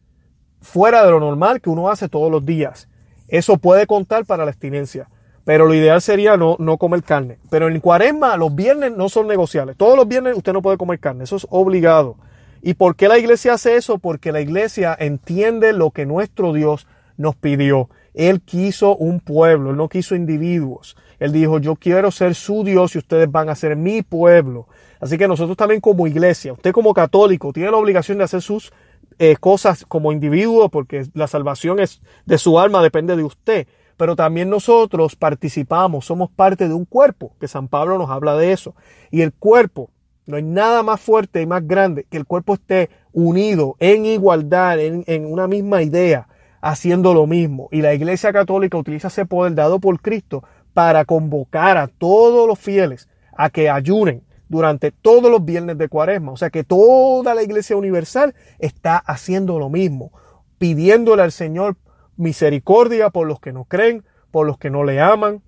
[0.60, 2.88] fuera de lo normal que uno hace todos los días.
[3.28, 5.08] Eso puede contar para la abstinencia.
[5.44, 7.38] Pero lo ideal sería no, no comer carne.
[7.48, 9.76] Pero en cuaresma los viernes no son negociables.
[9.76, 11.24] Todos los viernes usted no puede comer carne.
[11.24, 12.16] Eso es obligado.
[12.62, 13.98] ¿Y por qué la iglesia hace eso?
[13.98, 17.88] Porque la iglesia entiende lo que nuestro Dios nos pidió.
[18.12, 20.96] Él quiso un pueblo, Él no quiso individuos.
[21.20, 24.66] Él dijo, yo quiero ser su Dios y ustedes van a ser mi pueblo.
[25.00, 28.72] Así que nosotros también como iglesia, usted como católico, tiene la obligación de hacer sus
[29.18, 33.68] eh, cosas como individuo, porque la salvación es de su alma, depende de usted.
[33.98, 38.52] Pero también nosotros participamos, somos parte de un cuerpo, que San Pablo nos habla de
[38.52, 38.74] eso.
[39.10, 39.90] Y el cuerpo,
[40.24, 44.80] no hay nada más fuerte y más grande que el cuerpo esté unido en igualdad,
[44.80, 46.28] en, en una misma idea,
[46.62, 47.68] haciendo lo mismo.
[47.72, 52.58] Y la Iglesia Católica utiliza ese poder dado por Cristo para convocar a todos los
[52.58, 56.32] fieles a que ayunen durante todos los viernes de cuaresma.
[56.32, 60.10] O sea que toda la Iglesia Universal está haciendo lo mismo,
[60.58, 61.76] pidiéndole al Señor
[62.16, 65.42] misericordia por los que no creen, por los que no le aman,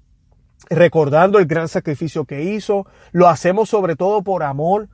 [0.71, 2.87] recordando el gran sacrificio que hizo.
[3.11, 4.89] Lo hacemos sobre todo por amor,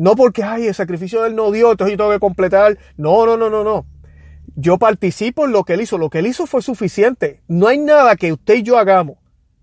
[0.00, 2.78] no porque, ay, el sacrificio de él no dio, entonces yo tengo que completar.
[2.96, 3.84] No, no, no, no, no.
[4.56, 5.98] Yo participo en lo que él hizo.
[5.98, 7.42] Lo que él hizo fue suficiente.
[7.48, 9.18] No hay nada que usted y yo hagamos.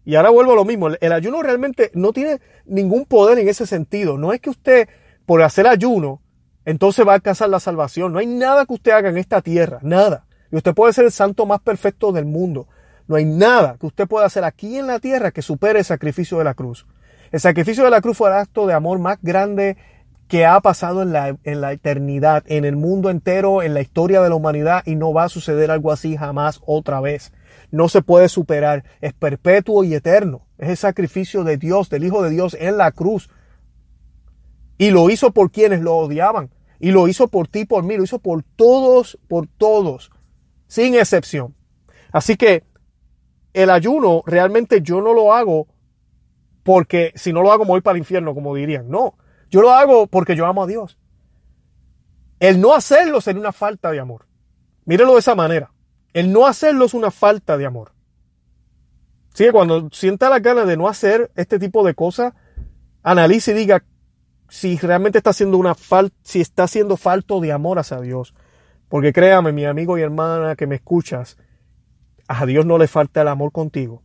[0.07, 0.87] Y ahora vuelvo a lo mismo.
[0.87, 4.17] El ayuno realmente no tiene ningún poder en ese sentido.
[4.17, 4.87] No es que usted,
[5.25, 6.21] por hacer ayuno,
[6.63, 8.13] entonces va a alcanzar la salvación.
[8.13, 9.79] No hay nada que usted haga en esta tierra.
[9.81, 10.25] Nada.
[10.49, 12.69] Y usted puede ser el santo más perfecto del mundo.
[13.09, 16.37] No hay nada que usted pueda hacer aquí en la tierra que supere el sacrificio
[16.37, 16.87] de la cruz.
[17.33, 19.75] El sacrificio de la cruz fue el acto de amor más grande
[20.29, 24.21] que ha pasado en la, en la eternidad, en el mundo entero, en la historia
[24.21, 27.33] de la humanidad y no va a suceder algo así jamás otra vez.
[27.71, 28.83] No se puede superar.
[29.01, 30.47] Es perpetuo y eterno.
[30.57, 33.29] Es el sacrificio de Dios, del Hijo de Dios en la cruz.
[34.77, 36.51] Y lo hizo por quienes lo odiaban.
[36.79, 37.97] Y lo hizo por ti, por mí.
[37.97, 40.11] Lo hizo por todos, por todos.
[40.67, 41.55] Sin excepción.
[42.11, 42.63] Así que
[43.53, 45.67] el ayuno realmente yo no lo hago
[46.63, 48.89] porque si no lo hago me voy para el infierno, como dirían.
[48.89, 49.17] No,
[49.49, 50.97] yo lo hago porque yo amo a Dios.
[52.39, 54.27] El no hacerlo sería una falta de amor.
[54.85, 55.71] Mírelo de esa manera.
[56.17, 57.91] El no hacerlo es una falta de amor.
[59.35, 62.33] Así que cuando sienta la ganas de no hacer este tipo de cosas,
[63.03, 63.83] analice y diga
[64.49, 68.33] si realmente está haciendo una falta, si está haciendo falto de amor hacia Dios.
[68.89, 71.37] Porque créame, mi amigo y hermana que me escuchas,
[72.27, 74.01] a Dios no le falta el amor contigo.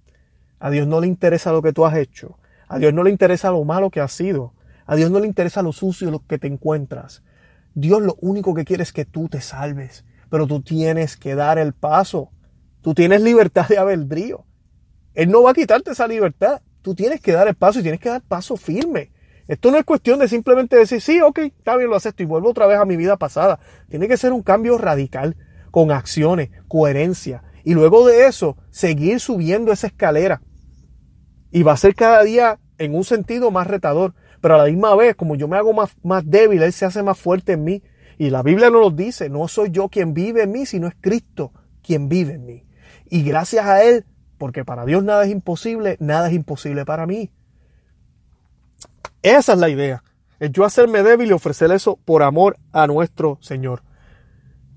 [0.60, 2.36] A Dios no le interesa lo que tú has hecho.
[2.68, 4.52] A Dios no le interesa lo malo que has sido.
[4.84, 7.22] A Dios no le interesa lo sucio lo que te encuentras.
[7.72, 10.04] Dios lo único que quiere es que tú te salves.
[10.32, 12.30] Pero tú tienes que dar el paso.
[12.80, 14.46] Tú tienes libertad de albedrío.
[15.12, 16.62] Él no va a quitarte esa libertad.
[16.80, 19.12] Tú tienes que dar el paso y tienes que dar paso firme.
[19.46, 22.48] Esto no es cuestión de simplemente decir, sí, ok, está bien, lo acepto y vuelvo
[22.48, 23.60] otra vez a mi vida pasada.
[23.90, 25.36] Tiene que ser un cambio radical,
[25.70, 30.40] con acciones, coherencia, y luego de eso, seguir subiendo esa escalera.
[31.50, 34.14] Y va a ser cada día en un sentido más retador.
[34.40, 37.02] Pero a la misma vez, como yo me hago más, más débil, Él se hace
[37.02, 37.82] más fuerte en mí.
[38.18, 40.94] Y la Biblia nos lo dice, no soy yo quien vive en mí, sino es
[41.00, 42.64] Cristo quien vive en mí.
[43.10, 44.04] Y gracias a Él,
[44.38, 47.30] porque para Dios nada es imposible, nada es imposible para mí.
[49.22, 50.02] Esa es la idea.
[50.40, 53.82] Es yo hacerme débil y ofrecer eso por amor a nuestro Señor.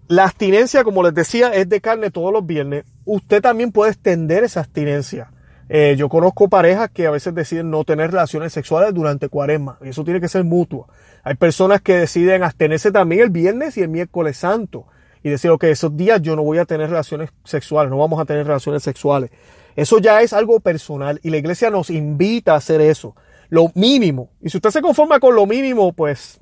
[0.08, 2.86] La abstinencia, como les decía, es de carne todos los viernes.
[3.06, 5.32] Usted también puede extender esa abstinencia.
[5.68, 9.78] Eh, yo conozco parejas que a veces deciden no tener relaciones sexuales durante cuaresma.
[9.82, 10.88] Y eso tiene que ser mutuo.
[11.24, 14.86] Hay personas que deciden abstenerse también el viernes y el miércoles santo.
[15.24, 18.26] Y decir, ok, esos días yo no voy a tener relaciones sexuales, no vamos a
[18.26, 19.32] tener relaciones sexuales.
[19.76, 23.16] Eso ya es algo personal y la iglesia nos invita a hacer eso.
[23.50, 24.30] Lo mínimo.
[24.42, 26.40] Y si usted se conforma con lo mínimo, pues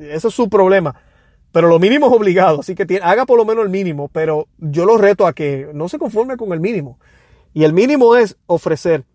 [0.00, 0.94] eso es su problema.
[1.50, 4.84] Pero lo mínimo es obligado, así que haga por lo menos el mínimo, pero yo
[4.84, 6.98] lo reto a que no se conforme con el mínimo.
[7.56, 9.06] Y el mínimo es ofrecer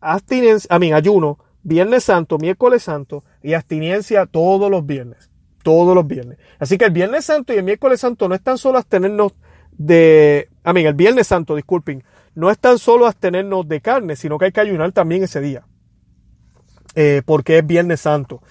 [0.00, 5.28] abstinencia, a mí, ayuno, Viernes Santo, miércoles Santo y abstinencia todos los viernes.
[5.62, 6.38] Todos los viernes.
[6.58, 9.34] Así que el Viernes Santo y el miércoles Santo no están solo abstenernos
[9.72, 12.02] de, a mí, el Viernes Santo, disculpen,
[12.34, 15.66] no es tan solo abstenernos de carne, sino que hay que ayunar también ese día.
[16.94, 18.42] Eh, porque es Viernes Santo.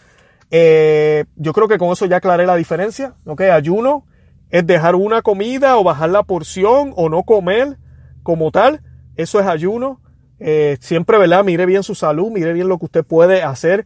[0.52, 3.16] Eh, yo creo que con eso ya aclaré la diferencia.
[3.26, 3.42] ¿ok?
[3.42, 4.06] Ayuno
[4.52, 7.80] es dejar una comida o bajar la porción o no comer
[8.22, 8.84] como tal.
[9.20, 10.00] Eso es ayuno.
[10.40, 11.44] Eh, siempre, ¿verdad?
[11.44, 13.86] Mire bien su salud, mire bien lo que usted puede hacer.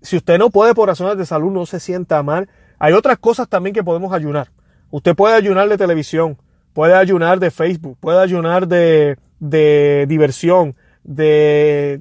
[0.00, 2.48] Si usted no puede por razones de salud, no se sienta mal.
[2.78, 4.52] Hay otras cosas también que podemos ayunar.
[4.90, 6.38] Usted puede ayunar de televisión,
[6.72, 10.74] puede ayunar de Facebook, puede ayunar de, de diversión,
[11.04, 12.00] de,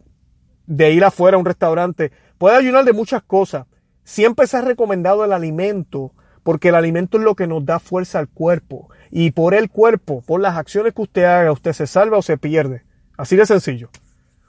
[0.66, 3.66] de ir afuera a un restaurante, puede ayunar de muchas cosas.
[4.06, 6.14] Siempre se ha recomendado el alimento
[6.50, 8.90] porque el alimento es lo que nos da fuerza al cuerpo.
[9.12, 12.40] Y por el cuerpo, por las acciones que usted haga, usted se salva o se
[12.40, 12.82] pierde.
[13.18, 13.92] Así de sencillo.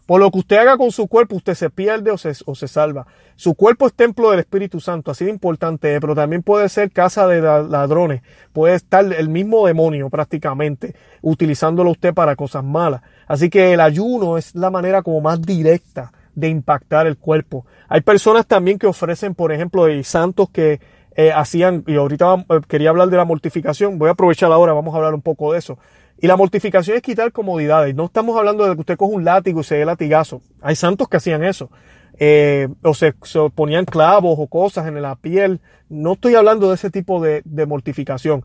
[0.06, 2.68] Por lo que usted haga con su cuerpo, usted se pierde o se, o se
[2.68, 3.06] salva.
[3.36, 7.26] Su cuerpo es templo del Espíritu Santo, así de importante, pero también puede ser casa
[7.26, 8.22] de ladrones.
[8.54, 13.02] Puede estar el mismo demonio prácticamente, utilizándolo usted para cosas malas.
[13.26, 17.66] Así que el ayuno es la manera como más directa de impactar el cuerpo.
[17.88, 20.80] Hay personas también que ofrecen, por ejemplo, de santos que
[21.20, 24.94] eh, hacían, y ahorita eh, quería hablar de la mortificación, voy a aprovechar ahora, vamos
[24.94, 25.78] a hablar un poco de eso.
[26.18, 27.94] Y la mortificación es quitar comodidades.
[27.94, 30.40] No estamos hablando de que usted coge un látigo y se dé latigazo.
[30.62, 31.70] Hay santos que hacían eso.
[32.18, 33.12] Eh, o se,
[33.54, 35.60] ponían clavos o cosas en la piel.
[35.90, 38.42] No estoy hablando de ese tipo de, mortificación.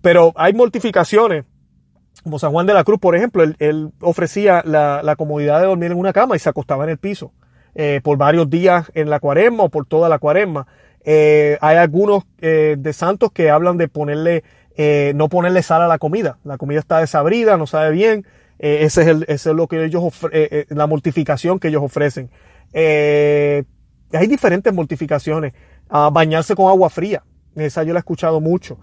[0.00, 1.44] Pero hay mortificaciones,
[2.22, 5.98] como San Juan de la Cruz, por ejemplo, él, ofrecía la, comodidad de dormir en
[5.98, 7.32] una cama y se acostaba en el piso
[8.04, 10.68] por varios días en la cuaresma o por toda la cuaresma.
[11.04, 14.44] Eh, hay algunos eh, de santos que hablan de ponerle,
[14.76, 16.38] eh, no ponerle sal a la comida.
[16.44, 18.26] La comida está desabrida, no sabe bien.
[18.58, 20.04] ese, es el, ese es lo que ellos
[20.68, 22.30] la mortificación que ellos ofrecen.
[22.74, 25.54] hay diferentes mortificaciones.
[25.88, 27.22] Ah, bañarse con agua fría.
[27.56, 28.78] Esa yo la he escuchado mucho.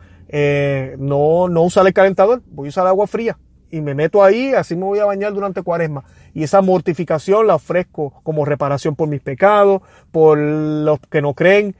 [0.98, 3.38] no, no usar el calentador, voy a usar agua fría
[3.72, 6.04] y me meto ahí, así me voy a bañar durante cuaresma.
[6.34, 11.76] Y esa mortificación la ofrezco como reparación por mis pecados, por los que no creen,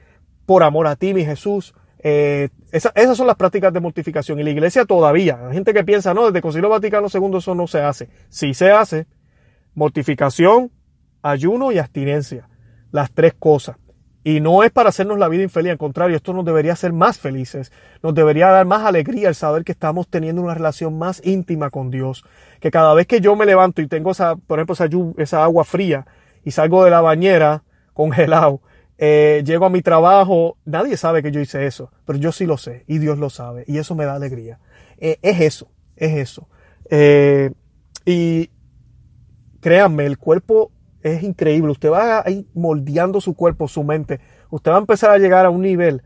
[0.50, 1.74] por amor a ti, mi Jesús.
[2.00, 4.40] Eh, esas son las prácticas de mortificación.
[4.40, 7.54] Y la iglesia todavía, hay gente que piensa, no, desde el Concilio Vaticano II eso
[7.54, 8.08] no se hace.
[8.30, 9.06] Sí se hace.
[9.74, 10.72] Mortificación,
[11.22, 12.48] ayuno y abstinencia.
[12.90, 13.76] Las tres cosas.
[14.24, 17.20] Y no es para hacernos la vida infeliz, al contrario, esto nos debería hacer más
[17.20, 17.70] felices,
[18.02, 21.92] nos debería dar más alegría el saber que estamos teniendo una relación más íntima con
[21.92, 22.24] Dios.
[22.58, 25.62] Que cada vez que yo me levanto y tengo esa, por ejemplo, esa, esa agua
[25.62, 26.08] fría
[26.44, 27.62] y salgo de la bañera
[27.94, 28.62] congelado,
[29.02, 32.58] eh, llego a mi trabajo, nadie sabe que yo hice eso, pero yo sí lo
[32.58, 34.58] sé y Dios lo sabe y eso me da alegría.
[34.98, 36.48] Eh, es eso, es eso.
[36.90, 37.50] Eh,
[38.04, 38.50] y
[39.60, 40.70] créanme, el cuerpo
[41.00, 41.72] es increíble.
[41.72, 44.20] Usted va ahí moldeando su cuerpo, su mente.
[44.50, 46.02] Usted va a empezar a llegar a un nivel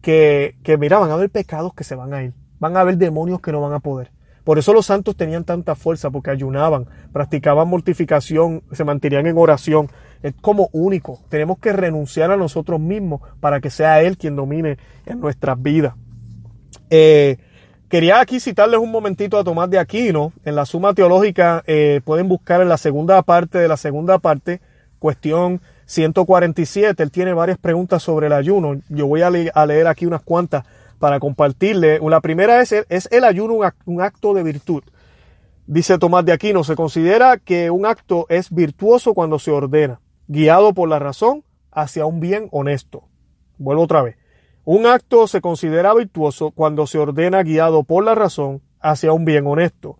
[0.00, 2.32] que, que, mira, van a haber pecados que se van a ir.
[2.58, 4.10] Van a haber demonios que no van a poder.
[4.42, 9.88] Por eso los santos tenían tanta fuerza, porque ayunaban, practicaban mortificación, se mantenían en oración.
[10.22, 11.20] Es como único.
[11.28, 15.94] Tenemos que renunciar a nosotros mismos para que sea Él quien domine en nuestras vidas.
[16.90, 17.38] Eh,
[17.88, 20.32] quería aquí citarles un momentito a Tomás de Aquino.
[20.44, 24.60] En la Suma Teológica eh, pueden buscar en la segunda parte de la segunda parte,
[24.98, 27.02] cuestión 147.
[27.02, 28.80] Él tiene varias preguntas sobre el ayuno.
[28.88, 30.64] Yo voy a, leer aquí unas cuantas
[30.98, 31.98] para compartirle.
[32.00, 34.82] La primera es, ¿es el ayuno un acto de virtud?
[35.66, 40.00] Dice Tomás de Aquino, se considera que un acto es virtuoso cuando se ordena,
[40.32, 43.04] guiado por la razón hacia un bien honesto.
[43.58, 44.16] Vuelvo otra vez.
[44.64, 49.46] Un acto se considera virtuoso cuando se ordena guiado por la razón hacia un bien
[49.46, 49.98] honesto.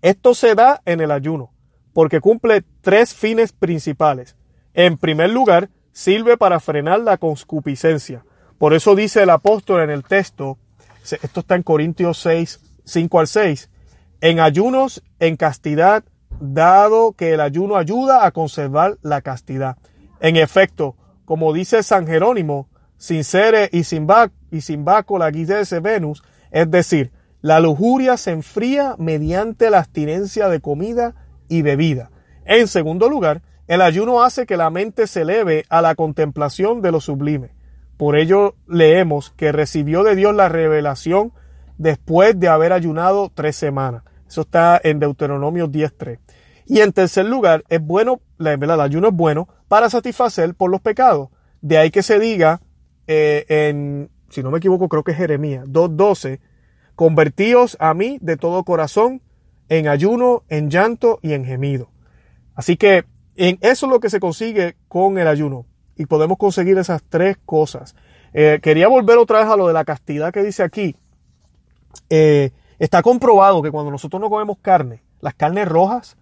[0.00, 1.52] Esto se da en el ayuno,
[1.92, 4.36] porque cumple tres fines principales.
[4.72, 8.24] En primer lugar, sirve para frenar la concupiscencia,
[8.58, 10.56] por eso dice el apóstol en el texto,
[11.02, 13.70] esto está en Corintios 6, 5 al 6,
[14.20, 16.04] en ayunos, en castidad,
[16.42, 19.76] dado que el ayuno ayuda a conservar la castidad.
[20.20, 24.08] En efecto, como dice San Jerónimo, sin sere y sin,
[24.50, 30.48] y sin baco la de Venus, es decir, la lujuria se enfría mediante la abstinencia
[30.48, 31.14] de comida
[31.48, 32.10] y bebida.
[32.44, 36.92] En segundo lugar, el ayuno hace que la mente se eleve a la contemplación de
[36.92, 37.50] lo sublime.
[37.96, 41.32] Por ello leemos que recibió de Dios la revelación
[41.78, 44.02] después de haber ayunado tres semanas.
[44.32, 46.18] Eso está en Deuteronomio 10.3.
[46.64, 51.28] Y en tercer lugar, es bueno, el ayuno es bueno para satisfacer por los pecados.
[51.60, 52.62] De ahí que se diga
[53.06, 56.40] eh, en, si no me equivoco, creo que es Jeremías 2.12,
[56.94, 59.20] convertíos a mí de todo corazón
[59.68, 61.90] en ayuno, en llanto y en gemido.
[62.54, 63.04] Así que
[63.36, 67.36] en eso es lo que se consigue con el ayuno y podemos conseguir esas tres
[67.44, 67.94] cosas.
[68.32, 70.96] Eh, quería volver otra vez a lo de la castidad que dice aquí.
[72.08, 72.52] Eh,
[72.84, 76.16] está comprobado que cuando nosotros no comemos carne, las carnes rojas,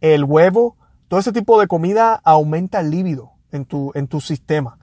[0.00, 0.76] el huevo,
[1.08, 4.78] todo ese tipo de comida aumenta el líbido en tu, en tu sistema.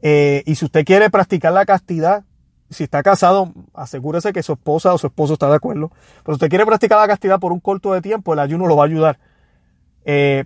[0.00, 2.24] Eh, y si usted quiere practicar la castidad,
[2.70, 5.90] si está casado, asegúrese que su esposa o su esposo está de acuerdo.
[6.24, 8.74] Pero si usted quiere practicar la castidad por un corto de tiempo, el ayuno lo
[8.74, 9.18] va a ayudar.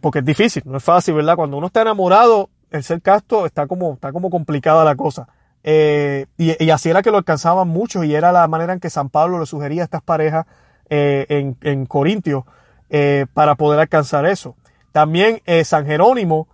[0.01, 1.37] porque es difícil, no es fácil, ¿verdad?
[1.37, 5.29] Cuando uno está enamorado, el ser casto está como, está como complicada la cosa.
[5.69, 9.11] Eh, y, así era que lo alcanzaban muchos y era la manera en que San
[9.11, 10.47] Pablo le sugería a estas parejas
[10.89, 12.45] eh, en, en Corintios
[12.89, 14.55] eh, para poder alcanzar eso.
[14.93, 16.49] También San Jerónimo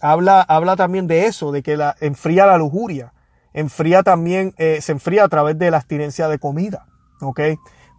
[0.00, 3.14] habla, habla también de eso, de que la, enfría la lujuria,
[3.52, 6.86] enfría también, se enfría a través de la abstinencia de comida.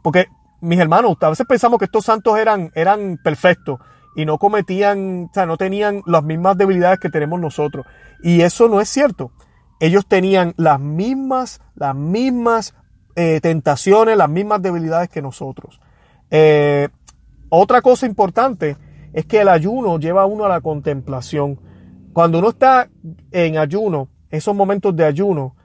[0.01, 0.27] Porque,
[0.61, 3.81] mis hermanos, a veces pensamos que estos santos eran, eran perfectos
[4.15, 7.85] y no cometían, o sea, no tenían las mismas debilidades que tenemos nosotros.
[8.23, 9.33] Y eso no es cierto.
[9.79, 12.75] Ellos tenían las mismas, las mismas
[13.15, 15.79] eh, tentaciones, las mismas debilidades que nosotros.
[16.31, 16.89] Eh,
[17.49, 18.77] otra cosa importante
[19.13, 21.59] es que el ayuno lleva a uno a la contemplación.
[22.13, 22.89] Cuando uno está
[23.31, 25.55] en ayuno, esos momentos de ayuno,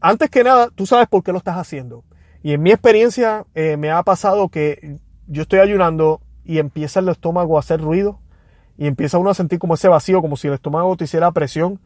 [0.00, 2.04] antes que nada, tú sabes por qué lo estás haciendo.
[2.42, 7.08] Y en mi experiencia eh, me ha pasado que yo estoy ayunando y empieza el
[7.08, 8.20] estómago a hacer ruido
[8.76, 11.80] y empieza uno a sentir como ese vacío, como si el estómago te hiciera presión.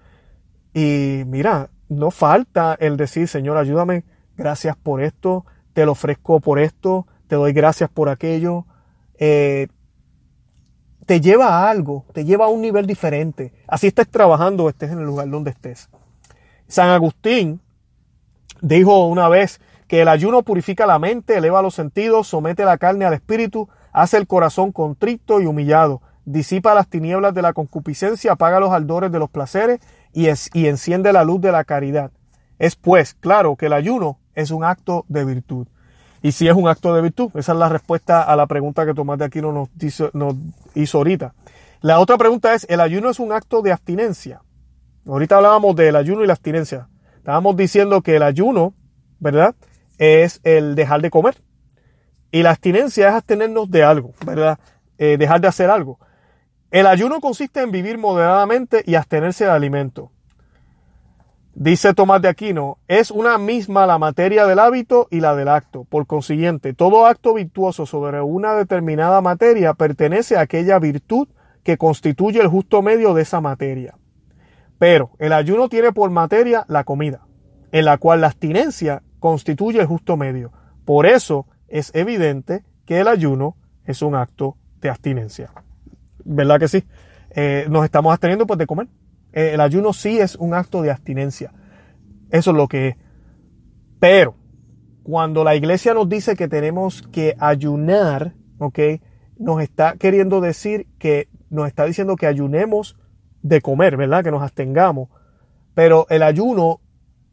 [0.75, 4.05] Y mira, no falta el decir, Señor, ayúdame,
[4.37, 8.67] gracias por esto, te lo ofrezco por esto, te doy gracias por aquello.
[9.19, 9.69] Eh,
[11.09, 13.55] te lleva a algo, te lleva a un nivel diferente.
[13.67, 15.89] Así estés trabajando, estés en el lugar donde estés.
[16.67, 17.63] San Agustín
[18.61, 23.07] dijo una vez que el ayuno purifica la mente, eleva los sentidos, somete la carne
[23.07, 28.61] al espíritu, hace el corazón contrito y humillado, disipa las tinieblas de la concupiscencia, apaga
[28.61, 29.81] los ardores de los placeres
[30.13, 32.11] y, y enciende la luz de la caridad.
[32.59, 35.67] Es pues claro que el ayuno es un acto de virtud.
[36.23, 38.95] Y si es un acto de virtud, esa es la respuesta a la pregunta que
[38.95, 39.69] Tomás de Aquino nos,
[40.15, 40.35] nos
[40.75, 41.35] hizo ahorita.
[41.81, 44.43] La otra pregunta es, ¿el ayuno es un acto de abstinencia?
[45.07, 46.89] Ahorita hablábamos del ayuno y la abstinencia.
[47.17, 48.75] Estábamos diciendo que el ayuno,
[49.21, 49.55] ¿verdad?
[49.97, 51.37] Es el dejar de comer.
[52.33, 54.59] Y la abstinencia es abstenernos de algo, ¿verdad?
[54.99, 55.99] Eh, dejar de hacer algo.
[56.71, 60.11] El ayuno consiste en vivir moderadamente y abstenerse de alimento.
[61.55, 65.85] Dice Tomás de Aquino, es una misma la materia del hábito y la del acto.
[65.85, 71.29] Por consiguiente, todo acto virtuoso sobre una determinada materia pertenece a aquella virtud
[71.65, 73.97] que constituye el justo medio de esa materia.
[74.79, 77.27] Pero el ayuno tiene por materia la comida,
[77.73, 80.53] en la cual la abstinencia constituye el justo medio.
[80.85, 83.57] Por eso es evidente que el ayuno
[83.87, 85.51] es un acto de abstinencia.
[86.31, 86.85] ¿Verdad que sí?
[87.31, 88.87] Eh, nos estamos absteniendo pues de comer.
[89.33, 91.53] Eh, el ayuno sí es un acto de abstinencia.
[92.31, 92.97] Eso es lo que es.
[93.99, 94.37] Pero
[95.03, 98.79] cuando la iglesia nos dice que tenemos que ayunar, ¿ok?
[99.39, 102.99] Nos está queriendo decir que nos está diciendo que ayunemos
[103.41, 104.23] de comer, ¿verdad?
[104.23, 105.09] Que nos abstengamos.
[105.73, 106.81] Pero el ayuno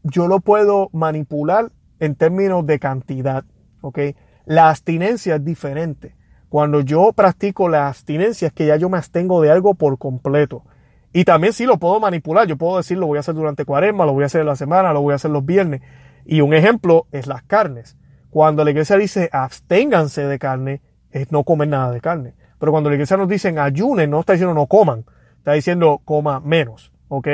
[0.03, 3.43] yo lo puedo manipular en términos de cantidad,
[3.81, 3.99] ¿ok?
[4.45, 6.15] La abstinencia es diferente.
[6.55, 10.63] Cuando yo practico la abstinencia es que ya yo me abstengo de algo por completo.
[11.11, 12.47] Y también sí lo puedo manipular.
[12.47, 14.55] Yo puedo decir lo voy a hacer durante cuaresma, lo voy a hacer en la
[14.55, 15.81] semana, lo voy a hacer los viernes.
[16.23, 17.97] Y un ejemplo es las carnes.
[18.29, 20.81] Cuando la iglesia dice absténganse de carne,
[21.11, 22.35] es no comer nada de carne.
[22.57, 25.03] Pero cuando la iglesia nos dice ayunen, no está diciendo no coman,
[25.39, 26.93] está diciendo coma menos.
[27.09, 27.27] ¿Ok?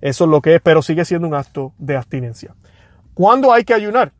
[0.00, 2.54] Eso es lo que es, pero sigue siendo un acto de abstinencia.
[3.12, 4.12] ¿Cuándo hay que ayunar?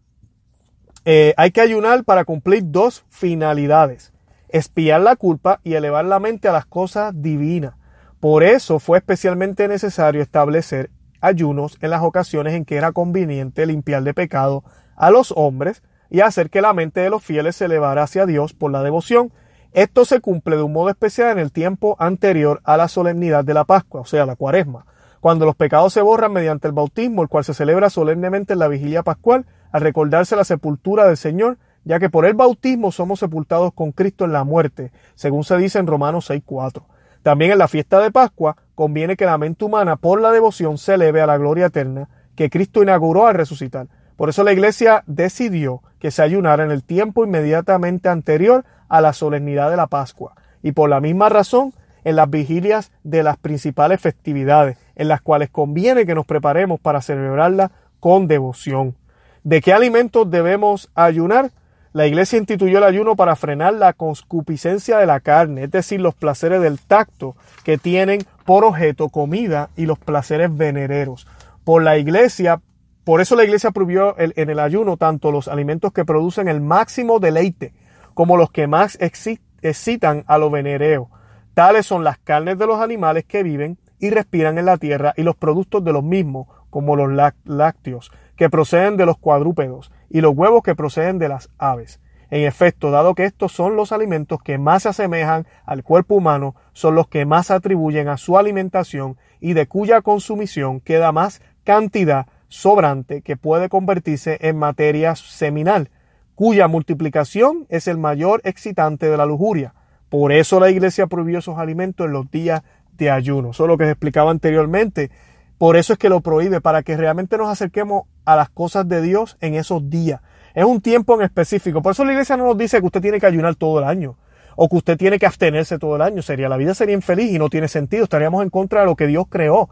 [1.04, 4.12] Eh, hay que ayunar para cumplir dos finalidades.
[4.48, 7.74] Espiar la culpa y elevar la mente a las cosas divinas.
[8.20, 10.90] Por eso fue especialmente necesario establecer
[11.20, 14.64] ayunos en las ocasiones en que era conveniente limpiar de pecado
[14.96, 18.52] a los hombres y hacer que la mente de los fieles se elevara hacia Dios
[18.54, 19.32] por la devoción.
[19.72, 23.54] Esto se cumple de un modo especial en el tiempo anterior a la solemnidad de
[23.54, 24.86] la Pascua, o sea, la cuaresma,
[25.20, 28.68] cuando los pecados se borran mediante el bautismo, el cual se celebra solemnemente en la
[28.68, 33.72] vigilia pascual, al recordarse la sepultura del Señor, ya que por el bautismo somos sepultados
[33.72, 36.82] con Cristo en la muerte, según se dice en Romanos 6.4.
[37.22, 40.94] También en la fiesta de Pascua conviene que la mente humana por la devoción se
[40.94, 43.86] eleve a la gloria eterna que Cristo inauguró al resucitar.
[44.16, 49.12] Por eso la iglesia decidió que se ayunara en el tiempo inmediatamente anterior a la
[49.12, 50.34] solemnidad de la Pascua.
[50.62, 51.72] Y por la misma razón,
[52.02, 57.00] en las vigilias de las principales festividades, en las cuales conviene que nos preparemos para
[57.00, 57.70] celebrarla
[58.00, 58.96] con devoción.
[59.44, 61.52] ¿De qué alimentos debemos ayunar?
[61.96, 66.14] La iglesia instituyó el ayuno para frenar la concupiscencia de la carne, es decir, los
[66.14, 71.26] placeres del tacto que tienen por objeto comida y los placeres venereros.
[71.64, 72.60] Por la iglesia,
[73.04, 77.18] por eso la iglesia prohibió en el ayuno tanto los alimentos que producen el máximo
[77.18, 77.72] deleite
[78.12, 81.08] como los que más excitan a lo venereo.
[81.54, 85.22] Tales son las carnes de los animales que viven y respiran en la tierra y
[85.22, 87.10] los productos de los mismos, como los
[87.46, 92.00] lácteos, que proceden de los cuadrúpedos y los huevos que proceden de las aves.
[92.30, 96.56] En efecto, dado que estos son los alimentos que más se asemejan al cuerpo humano,
[96.72, 102.26] son los que más atribuyen a su alimentación y de cuya consumición queda más cantidad
[102.48, 105.90] sobrante que puede convertirse en materia seminal,
[106.34, 109.74] cuya multiplicación es el mayor excitante de la lujuria.
[110.08, 112.62] Por eso la iglesia prohibió esos alimentos en los días
[112.92, 113.50] de ayuno.
[113.50, 115.10] Eso es lo que se explicaba anteriormente.
[115.58, 119.00] Por eso es que lo prohíbe, para que realmente nos acerquemos a las cosas de
[119.00, 120.20] Dios en esos días.
[120.54, 121.80] Es un tiempo en específico.
[121.80, 124.16] Por eso la iglesia no nos dice que usted tiene que ayunar todo el año.
[124.58, 126.22] o que usted tiene que abstenerse todo el año.
[126.22, 128.04] Sería, la vida sería infeliz y no tiene sentido.
[128.04, 129.68] Estaríamos en contra de lo que Dios creó.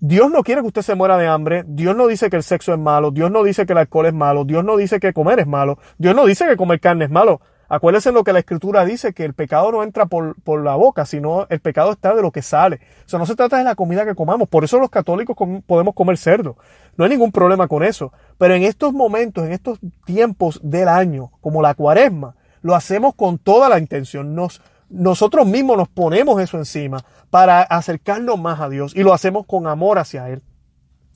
[0.00, 1.64] Dios no quiere que usted se muera de hambre.
[1.66, 3.10] Dios no dice que el sexo es malo.
[3.10, 4.44] Dios no dice que el alcohol es malo.
[4.44, 5.78] Dios no dice que comer es malo.
[5.98, 7.42] Dios no dice que comer carne es malo.
[7.68, 11.04] Acuérdense lo que la escritura dice, que el pecado no entra por, por, la boca,
[11.04, 12.80] sino el pecado está de lo que sale.
[13.04, 14.48] O sea, no se trata de la comida que comamos.
[14.48, 15.36] Por eso los católicos
[15.66, 16.56] podemos comer cerdo.
[16.96, 18.12] No hay ningún problema con eso.
[18.38, 23.38] Pero en estos momentos, en estos tiempos del año, como la cuaresma, lo hacemos con
[23.38, 24.34] toda la intención.
[24.34, 29.46] Nos, nosotros mismos nos ponemos eso encima para acercarnos más a Dios y lo hacemos
[29.46, 30.42] con amor hacia Él.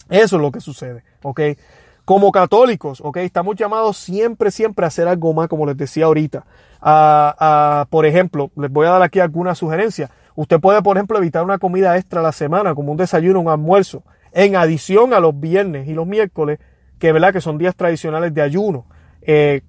[0.09, 1.41] Eso es lo que sucede, ¿ok?
[2.11, 3.19] Como católicos, ¿ok?
[3.19, 6.45] Estamos llamados siempre, siempre a hacer algo más, como les decía ahorita.
[6.81, 10.11] A, por ejemplo, les voy a dar aquí alguna sugerencia.
[10.35, 13.49] Usted puede, por ejemplo, evitar una comida extra a la semana, como un desayuno, un
[13.49, 14.03] almuerzo,
[14.33, 16.59] en adición a los viernes y los miércoles,
[16.99, 17.33] que, ¿verdad?
[17.33, 18.87] que son días tradicionales de ayuno.
[19.23, 19.61] Eh,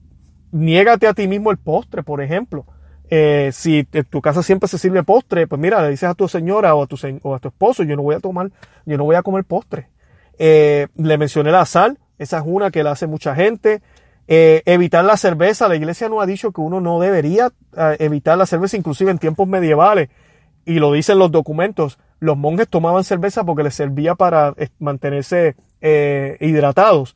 [0.51, 2.65] niégate a ti mismo el postre, por ejemplo.
[3.11, 6.27] Eh, si en tu casa siempre se sirve postre, pues mira, le dices a tu
[6.27, 8.49] señora o a tu, o a tu esposo, yo no voy a tomar,
[8.87, 9.89] yo no voy a comer postre.
[10.39, 13.81] Eh, le mencioné la sal, esa es una que la hace mucha gente.
[14.27, 15.67] Eh, evitar la cerveza.
[15.67, 19.17] La iglesia no ha dicho que uno no debería eh, evitar la cerveza, inclusive en
[19.17, 20.09] tiempos medievales.
[20.63, 21.97] Y lo dicen los documentos.
[22.19, 27.15] Los monjes tomaban cerveza porque les servía para eh, mantenerse hidratados.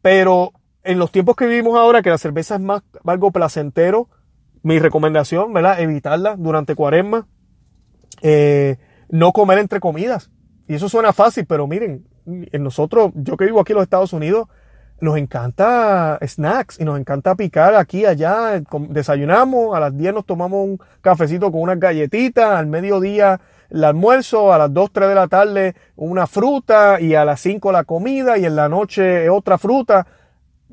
[0.00, 0.52] Pero
[0.84, 4.08] en los tiempos que vivimos ahora, que la cerveza es más algo placentero,
[4.62, 5.78] mi recomendación, ¿verdad?
[5.80, 7.26] Evitarla durante cuaresma.
[9.10, 10.30] no comer entre comidas.
[10.66, 14.12] Y eso suena fácil, pero miren, en nosotros, yo que vivo aquí en los Estados
[14.12, 14.48] Unidos,
[15.00, 18.62] nos encanta snacks y nos encanta picar aquí, allá.
[18.88, 24.52] Desayunamos, a las 10 nos tomamos un cafecito con unas galletitas, al mediodía el almuerzo,
[24.52, 28.38] a las 2, 3 de la tarde una fruta y a las 5 la comida
[28.38, 30.06] y en la noche otra fruta.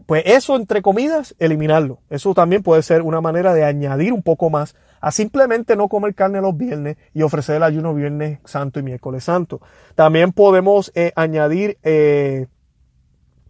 [0.05, 1.99] Pues eso entre comidas, eliminarlo.
[2.09, 6.13] Eso también puede ser una manera de añadir un poco más a simplemente no comer
[6.13, 9.59] carne los viernes y ofrecer el ayuno viernes santo y miércoles santo.
[9.95, 12.45] También podemos eh, añadir, eh,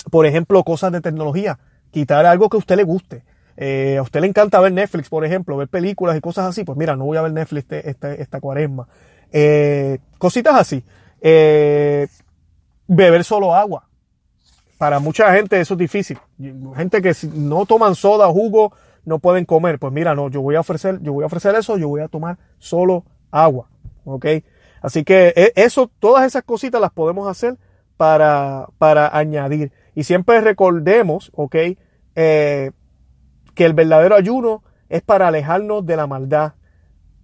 [0.09, 1.59] por ejemplo, cosas de tecnología,
[1.91, 3.23] quitar algo que a usted le guste.
[3.57, 6.63] Eh, a usted le encanta ver Netflix, por ejemplo, ver películas y cosas así.
[6.63, 8.87] Pues mira, no voy a ver Netflix este, este, esta cuaresma.
[10.17, 10.83] cositas así.
[12.87, 13.87] beber solo agua.
[14.77, 16.17] Para mucha gente eso es difícil.
[16.75, 18.73] Gente que no toman soda, jugo,
[19.05, 19.79] no pueden comer.
[19.79, 22.07] Pues mira, no, yo voy a ofrecer, yo voy a ofrecer eso, yo voy a
[22.07, 23.69] tomar solo agua.
[24.05, 24.25] ¿Ok?
[24.81, 27.57] Así que e, eso, todas esas cositas las podemos hacer
[27.97, 29.71] para, para añadir.
[29.93, 31.55] Y siempre recordemos, ¿ok?
[32.15, 32.71] Eh,
[33.53, 36.53] que el verdadero ayuno es para alejarnos de la maldad,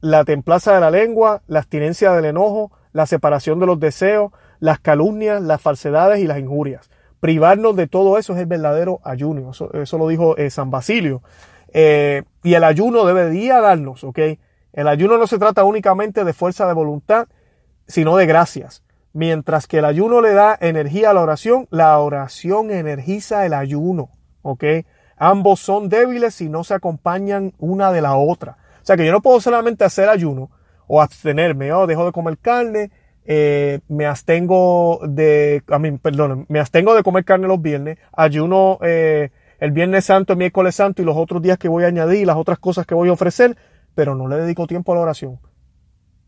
[0.01, 4.79] la templaza de la lengua, la abstinencia del enojo, la separación de los deseos, las
[4.79, 6.89] calumnias, las falsedades y las injurias.
[7.19, 9.51] Privarnos de todo eso es el verdadero ayuno.
[9.51, 11.23] Eso, lo dijo eh, San Basilio.
[11.79, 14.17] Eh, y el ayuno debería darnos, ¿ok?
[14.73, 17.27] El ayuno no se trata únicamente de fuerza de voluntad,
[17.87, 18.81] sino de gracias.
[19.13, 24.09] Mientras que el ayuno le da energía a la oración, la oración energiza el ayuno,
[24.41, 24.63] ¿ok?
[25.17, 28.57] Ambos son débiles si no se acompañan una de la otra.
[28.81, 30.49] O sea que yo no puedo solamente hacer ayuno
[30.87, 32.89] o abstenerme, o oh, dejo de comer carne,
[33.25, 38.79] eh, me abstengo de, a mí, perdón, me abstengo de comer carne los viernes, ayuno
[38.81, 39.29] eh,
[39.59, 42.37] el Viernes Santo, el miércoles Santo y los otros días que voy a añadir, las
[42.37, 43.57] otras cosas que voy a ofrecer,
[43.95, 45.39] pero no le dedico tiempo a la oración.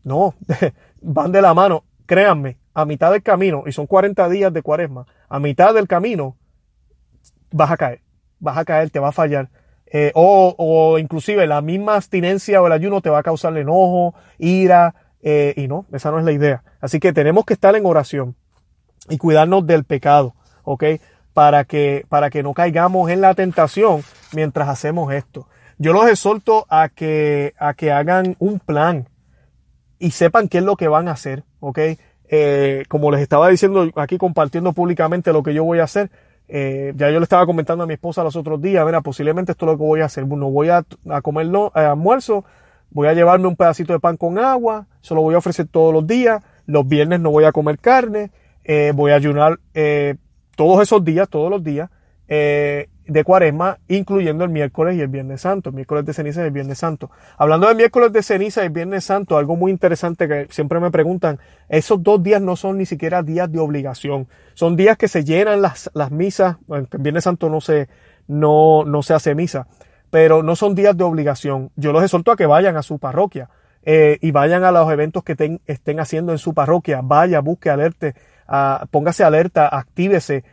[0.02, 0.34] No,
[1.02, 1.84] van de la mano.
[2.06, 6.36] Créanme, a mitad del camino, y son 40 días de cuaresma, a mitad del camino
[7.52, 8.00] vas a caer,
[8.38, 9.48] vas a caer, te va a fallar.
[9.92, 14.14] Eh, o, o, inclusive la misma abstinencia o el ayuno te va a causar enojo,
[14.38, 16.62] ira, eh, y no, esa no es la idea.
[16.80, 18.36] Así que tenemos que estar en oración
[19.08, 20.84] y cuidarnos del pecado, ¿ok?
[21.40, 24.02] Para que, para que no caigamos en la tentación
[24.34, 25.48] mientras hacemos esto.
[25.78, 29.08] Yo los exhorto a que, a que hagan un plan
[29.98, 31.78] y sepan qué es lo que van a hacer, ¿ok?
[32.28, 36.10] Eh, como les estaba diciendo aquí compartiendo públicamente lo que yo voy a hacer,
[36.46, 39.64] eh, ya yo le estaba comentando a mi esposa los otros días, mira, posiblemente esto
[39.64, 42.44] es lo que voy a hacer, no voy a, a comer no, eh, almuerzo,
[42.90, 45.94] voy a llevarme un pedacito de pan con agua, eso lo voy a ofrecer todos
[45.94, 48.30] los días, los viernes no voy a comer carne,
[48.92, 49.58] voy a ayunar
[50.60, 51.88] todos esos días, todos los días
[52.28, 56.50] eh, de cuaresma, incluyendo el miércoles y el viernes santo, miércoles de ceniza y el
[56.50, 57.10] viernes santo.
[57.38, 60.90] Hablando del miércoles de ceniza y el viernes santo, algo muy interesante que siempre me
[60.90, 61.38] preguntan,
[61.70, 65.62] esos dos días no son ni siquiera días de obligación, son días que se llenan
[65.62, 67.88] las, las misas, el viernes santo no se,
[68.28, 69.66] no, no se hace misa,
[70.10, 71.70] pero no son días de obligación.
[71.76, 73.48] Yo los exhorto a que vayan a su parroquia.
[73.82, 78.14] Eh, y vayan a los eventos que estén haciendo en su parroquia, vaya, busque, alerte,
[78.90, 80.44] póngase alerta, actívese,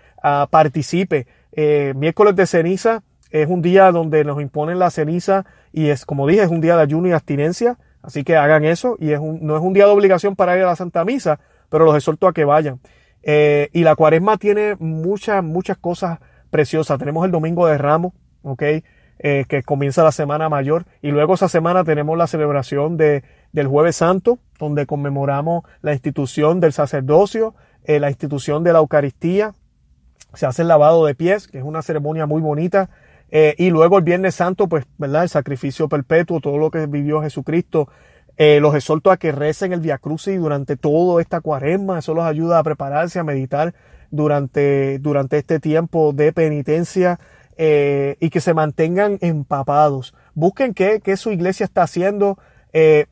[0.49, 1.27] participe.
[1.51, 6.27] Eh, miércoles de ceniza es un día donde nos imponen la ceniza y es, como
[6.27, 9.39] dije, es un día de ayuno y abstinencia, así que hagan eso y es un,
[9.41, 11.39] no es un día de obligación para ir a la Santa Misa,
[11.69, 12.79] pero los exhorto a que vayan.
[13.23, 16.19] Eh, y la cuaresma tiene muchas, muchas cosas
[16.49, 16.99] preciosas.
[16.99, 18.63] Tenemos el Domingo de Ramos, ¿ok?
[19.19, 23.65] Eh, que comienza la Semana Mayor y luego esa semana tenemos la celebración de, del
[23.65, 27.55] Jueves Santo, donde conmemoramos la institución del sacerdocio,
[27.87, 29.53] eh, la institución de la Eucaristía,
[30.33, 32.89] se hace el lavado de pies, que es una ceremonia muy bonita,
[33.31, 35.23] eh, y luego el Viernes Santo, pues, ¿verdad?
[35.23, 37.87] El sacrificio perpetuo, todo lo que vivió Jesucristo.
[38.35, 41.99] Eh, los exhorto a que recen el Via Crucis durante toda esta cuaresma.
[41.99, 43.73] Eso los ayuda a prepararse, a meditar
[44.11, 47.19] durante, durante este tiempo de penitencia
[47.57, 50.13] y que se mantengan empapados.
[50.35, 52.37] Busquen qué, qué su iglesia está haciendo.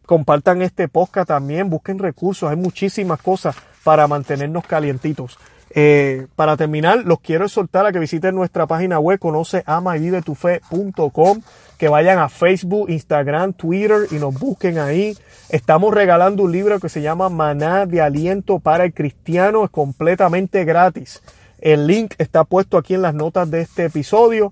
[0.05, 1.69] compartan este podcast también.
[1.69, 2.49] Busquen recursos.
[2.49, 3.55] Hay muchísimas cosas
[3.85, 5.37] para mantenernos calientitos.
[5.69, 9.99] Eh, para terminar, los quiero exhortar a que visiten nuestra página web, conoce ama y
[9.99, 11.41] vive tu fe.com,
[11.77, 15.15] que vayan a Facebook, Instagram, Twitter y nos busquen ahí.
[15.49, 20.65] Estamos regalando un libro que se llama Maná de Aliento para el Cristiano, es completamente
[20.65, 21.21] gratis.
[21.59, 24.51] El link está puesto aquí en las notas de este episodio.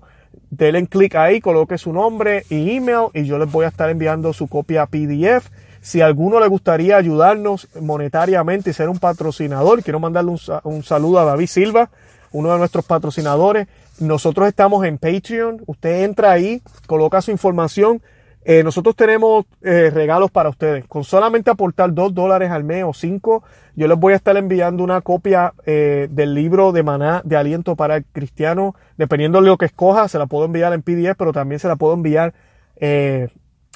[0.50, 4.32] Denle clic ahí, coloque su nombre y email y yo les voy a estar enviando
[4.32, 5.50] su copia PDF.
[5.84, 11.18] Si a alguno le gustaría ayudarnos monetariamente y ser un patrocinador, quiero mandarle un, saludo
[11.18, 11.90] a David Silva,
[12.32, 13.68] uno de nuestros patrocinadores.
[14.00, 15.62] Nosotros estamos en Patreon.
[15.66, 18.00] Usted entra ahí, coloca su información.
[18.46, 20.86] Eh, nosotros tenemos eh, regalos para ustedes.
[20.86, 23.44] Con solamente aportar dos dólares al mes o cinco,
[23.76, 27.76] yo les voy a estar enviando una copia eh, del libro de Maná de Aliento
[27.76, 28.74] para el Cristiano.
[28.96, 31.76] Dependiendo de lo que escoja, se la puedo enviar en PDF, pero también se la
[31.76, 32.32] puedo enviar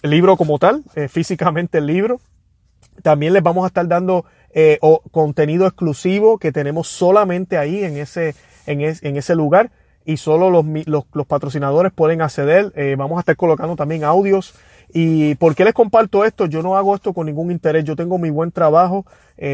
[0.03, 2.21] el libro como tal, eh, físicamente el libro.
[3.03, 4.79] También les vamos a estar dando eh,
[5.11, 8.35] contenido exclusivo que tenemos solamente ahí en ese,
[8.67, 9.71] en, ese lugar
[10.05, 12.73] y solo los, los, patrocinadores pueden acceder.
[12.75, 14.55] Eh, vamos a estar colocando también audios.
[14.93, 16.47] ¿Y por qué les comparto esto?
[16.47, 17.85] Yo no hago esto con ningún interés.
[17.85, 19.05] Yo tengo mi buen trabajo.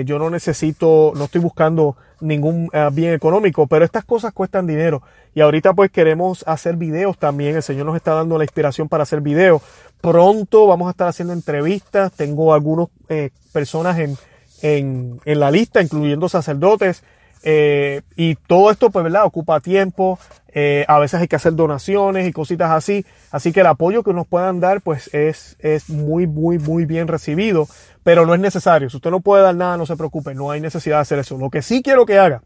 [0.05, 5.03] yo no necesito, no estoy buscando ningún bien económico, pero estas cosas cuestan dinero.
[5.35, 7.57] Y ahorita pues queremos hacer videos también.
[7.57, 9.61] El Señor nos está dando la inspiración para hacer videos.
[10.01, 12.13] Pronto vamos a estar haciendo entrevistas.
[12.13, 14.17] Tengo algunas eh, personas en,
[14.63, 17.03] en, en, la lista, incluyendo sacerdotes.
[17.47, 19.25] Eh, y todo esto, pues, ¿verdad?
[19.25, 20.19] Ocupa tiempo.
[20.49, 23.05] Eh, a veces hay que hacer donaciones y cositas así.
[23.31, 27.07] Así que el apoyo que nos puedan dar, pues, es, es muy, muy, muy bien
[27.07, 27.69] recibido.
[28.03, 28.91] Pero no es necesario.
[28.91, 30.35] Si usted no puede dar nada, no se preocupe.
[30.35, 31.39] No hay necesidad de hacer eso.
[31.39, 32.43] Lo que sí quiero que haga,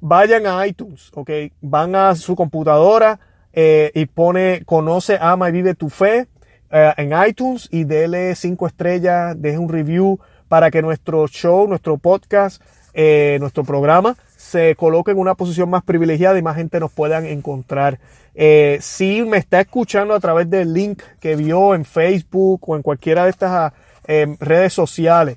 [0.00, 1.30] vayan a iTunes, ¿ok?
[1.60, 3.20] Van a su computadora
[3.52, 6.28] y pone, conoce, ama y vive tu fe
[6.70, 10.18] eh, en iTunes y dele cinco estrellas, deje un review
[10.48, 14.16] para que nuestro show, nuestro podcast, eh, nuestro programa
[14.48, 17.98] se coloque en una posición más privilegiada y más gente nos puedan encontrar.
[18.34, 22.82] Eh, si me está escuchando a través del link que vio en Facebook o en
[22.82, 23.74] cualquiera de estas ah,
[24.06, 25.36] em, redes sociales,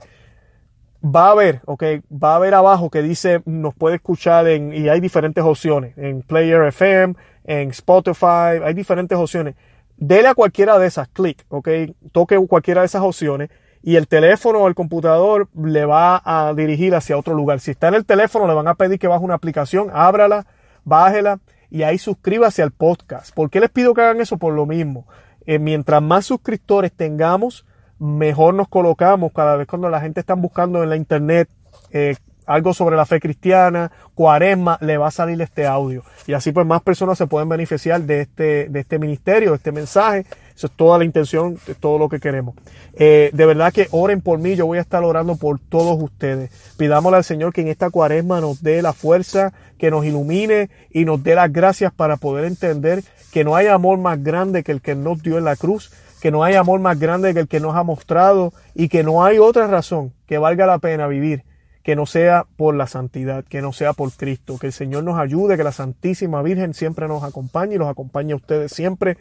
[1.03, 4.87] va a ver, ok, va a ver abajo que dice nos puede escuchar en, y
[4.87, 9.55] hay diferentes opciones, en Player FM, en Spotify, hay diferentes opciones
[10.01, 11.69] dele a cualquiera de esas, clic, ok,
[12.11, 13.49] toque cualquiera de esas opciones
[13.83, 17.59] y el teléfono o el computador le va a dirigir hacia otro lugar.
[17.59, 20.45] Si está en el teléfono, le van a pedir que baje una aplicación, ábrala,
[20.83, 23.33] bájela y ahí suscríbase al podcast.
[23.33, 24.37] ¿Por qué les pido que hagan eso?
[24.37, 25.07] Por lo mismo.
[25.45, 27.65] Eh, mientras más suscriptores tengamos,
[27.97, 31.49] mejor nos colocamos cada vez cuando la gente está buscando en la internet
[31.91, 32.15] eh,
[32.45, 36.03] algo sobre la fe cristiana, cuaresma, le va a salir este audio.
[36.27, 39.71] Y así pues más personas se pueden beneficiar de este, de este ministerio, de este
[39.71, 40.25] mensaje.
[40.67, 42.55] Es toda la intención, de todo lo que queremos.
[42.93, 46.51] Eh, de verdad que oren por mí, yo voy a estar orando por todos ustedes.
[46.77, 51.05] Pidámosle al Señor que en esta cuaresma nos dé la fuerza, que nos ilumine y
[51.05, 54.81] nos dé las gracias para poder entender que no hay amor más grande que el
[54.81, 55.91] que nos dio en la cruz,
[56.21, 59.23] que no hay amor más grande que el que nos ha mostrado y que no
[59.23, 61.43] hay otra razón que valga la pena vivir
[61.83, 65.19] que no sea por la santidad, que no sea por Cristo, que el Señor nos
[65.19, 69.17] ayude, que la Santísima Virgen siempre nos acompañe y los acompañe a ustedes siempre.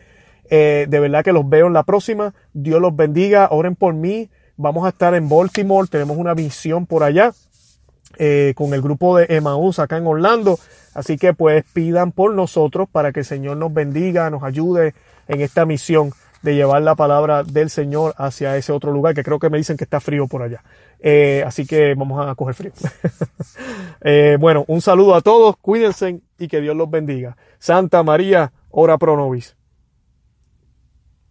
[0.51, 2.35] Eh, de verdad que los veo en la próxima.
[2.53, 4.29] Dios los bendiga, oren por mí.
[4.57, 7.33] Vamos a estar en Baltimore, tenemos una misión por allá
[8.19, 10.59] eh, con el grupo de Emmaus acá en Orlando.
[10.93, 14.95] Así que pues pidan por nosotros para que el Señor nos bendiga, nos ayude
[15.29, 19.39] en esta misión de llevar la palabra del Señor hacia ese otro lugar, que creo
[19.39, 20.63] que me dicen que está frío por allá.
[20.99, 22.73] Eh, así que vamos a coger frío.
[24.03, 27.37] Eh, bueno, un saludo a todos, cuídense y que Dios los bendiga.
[27.59, 29.55] Santa María, ora pro nobis.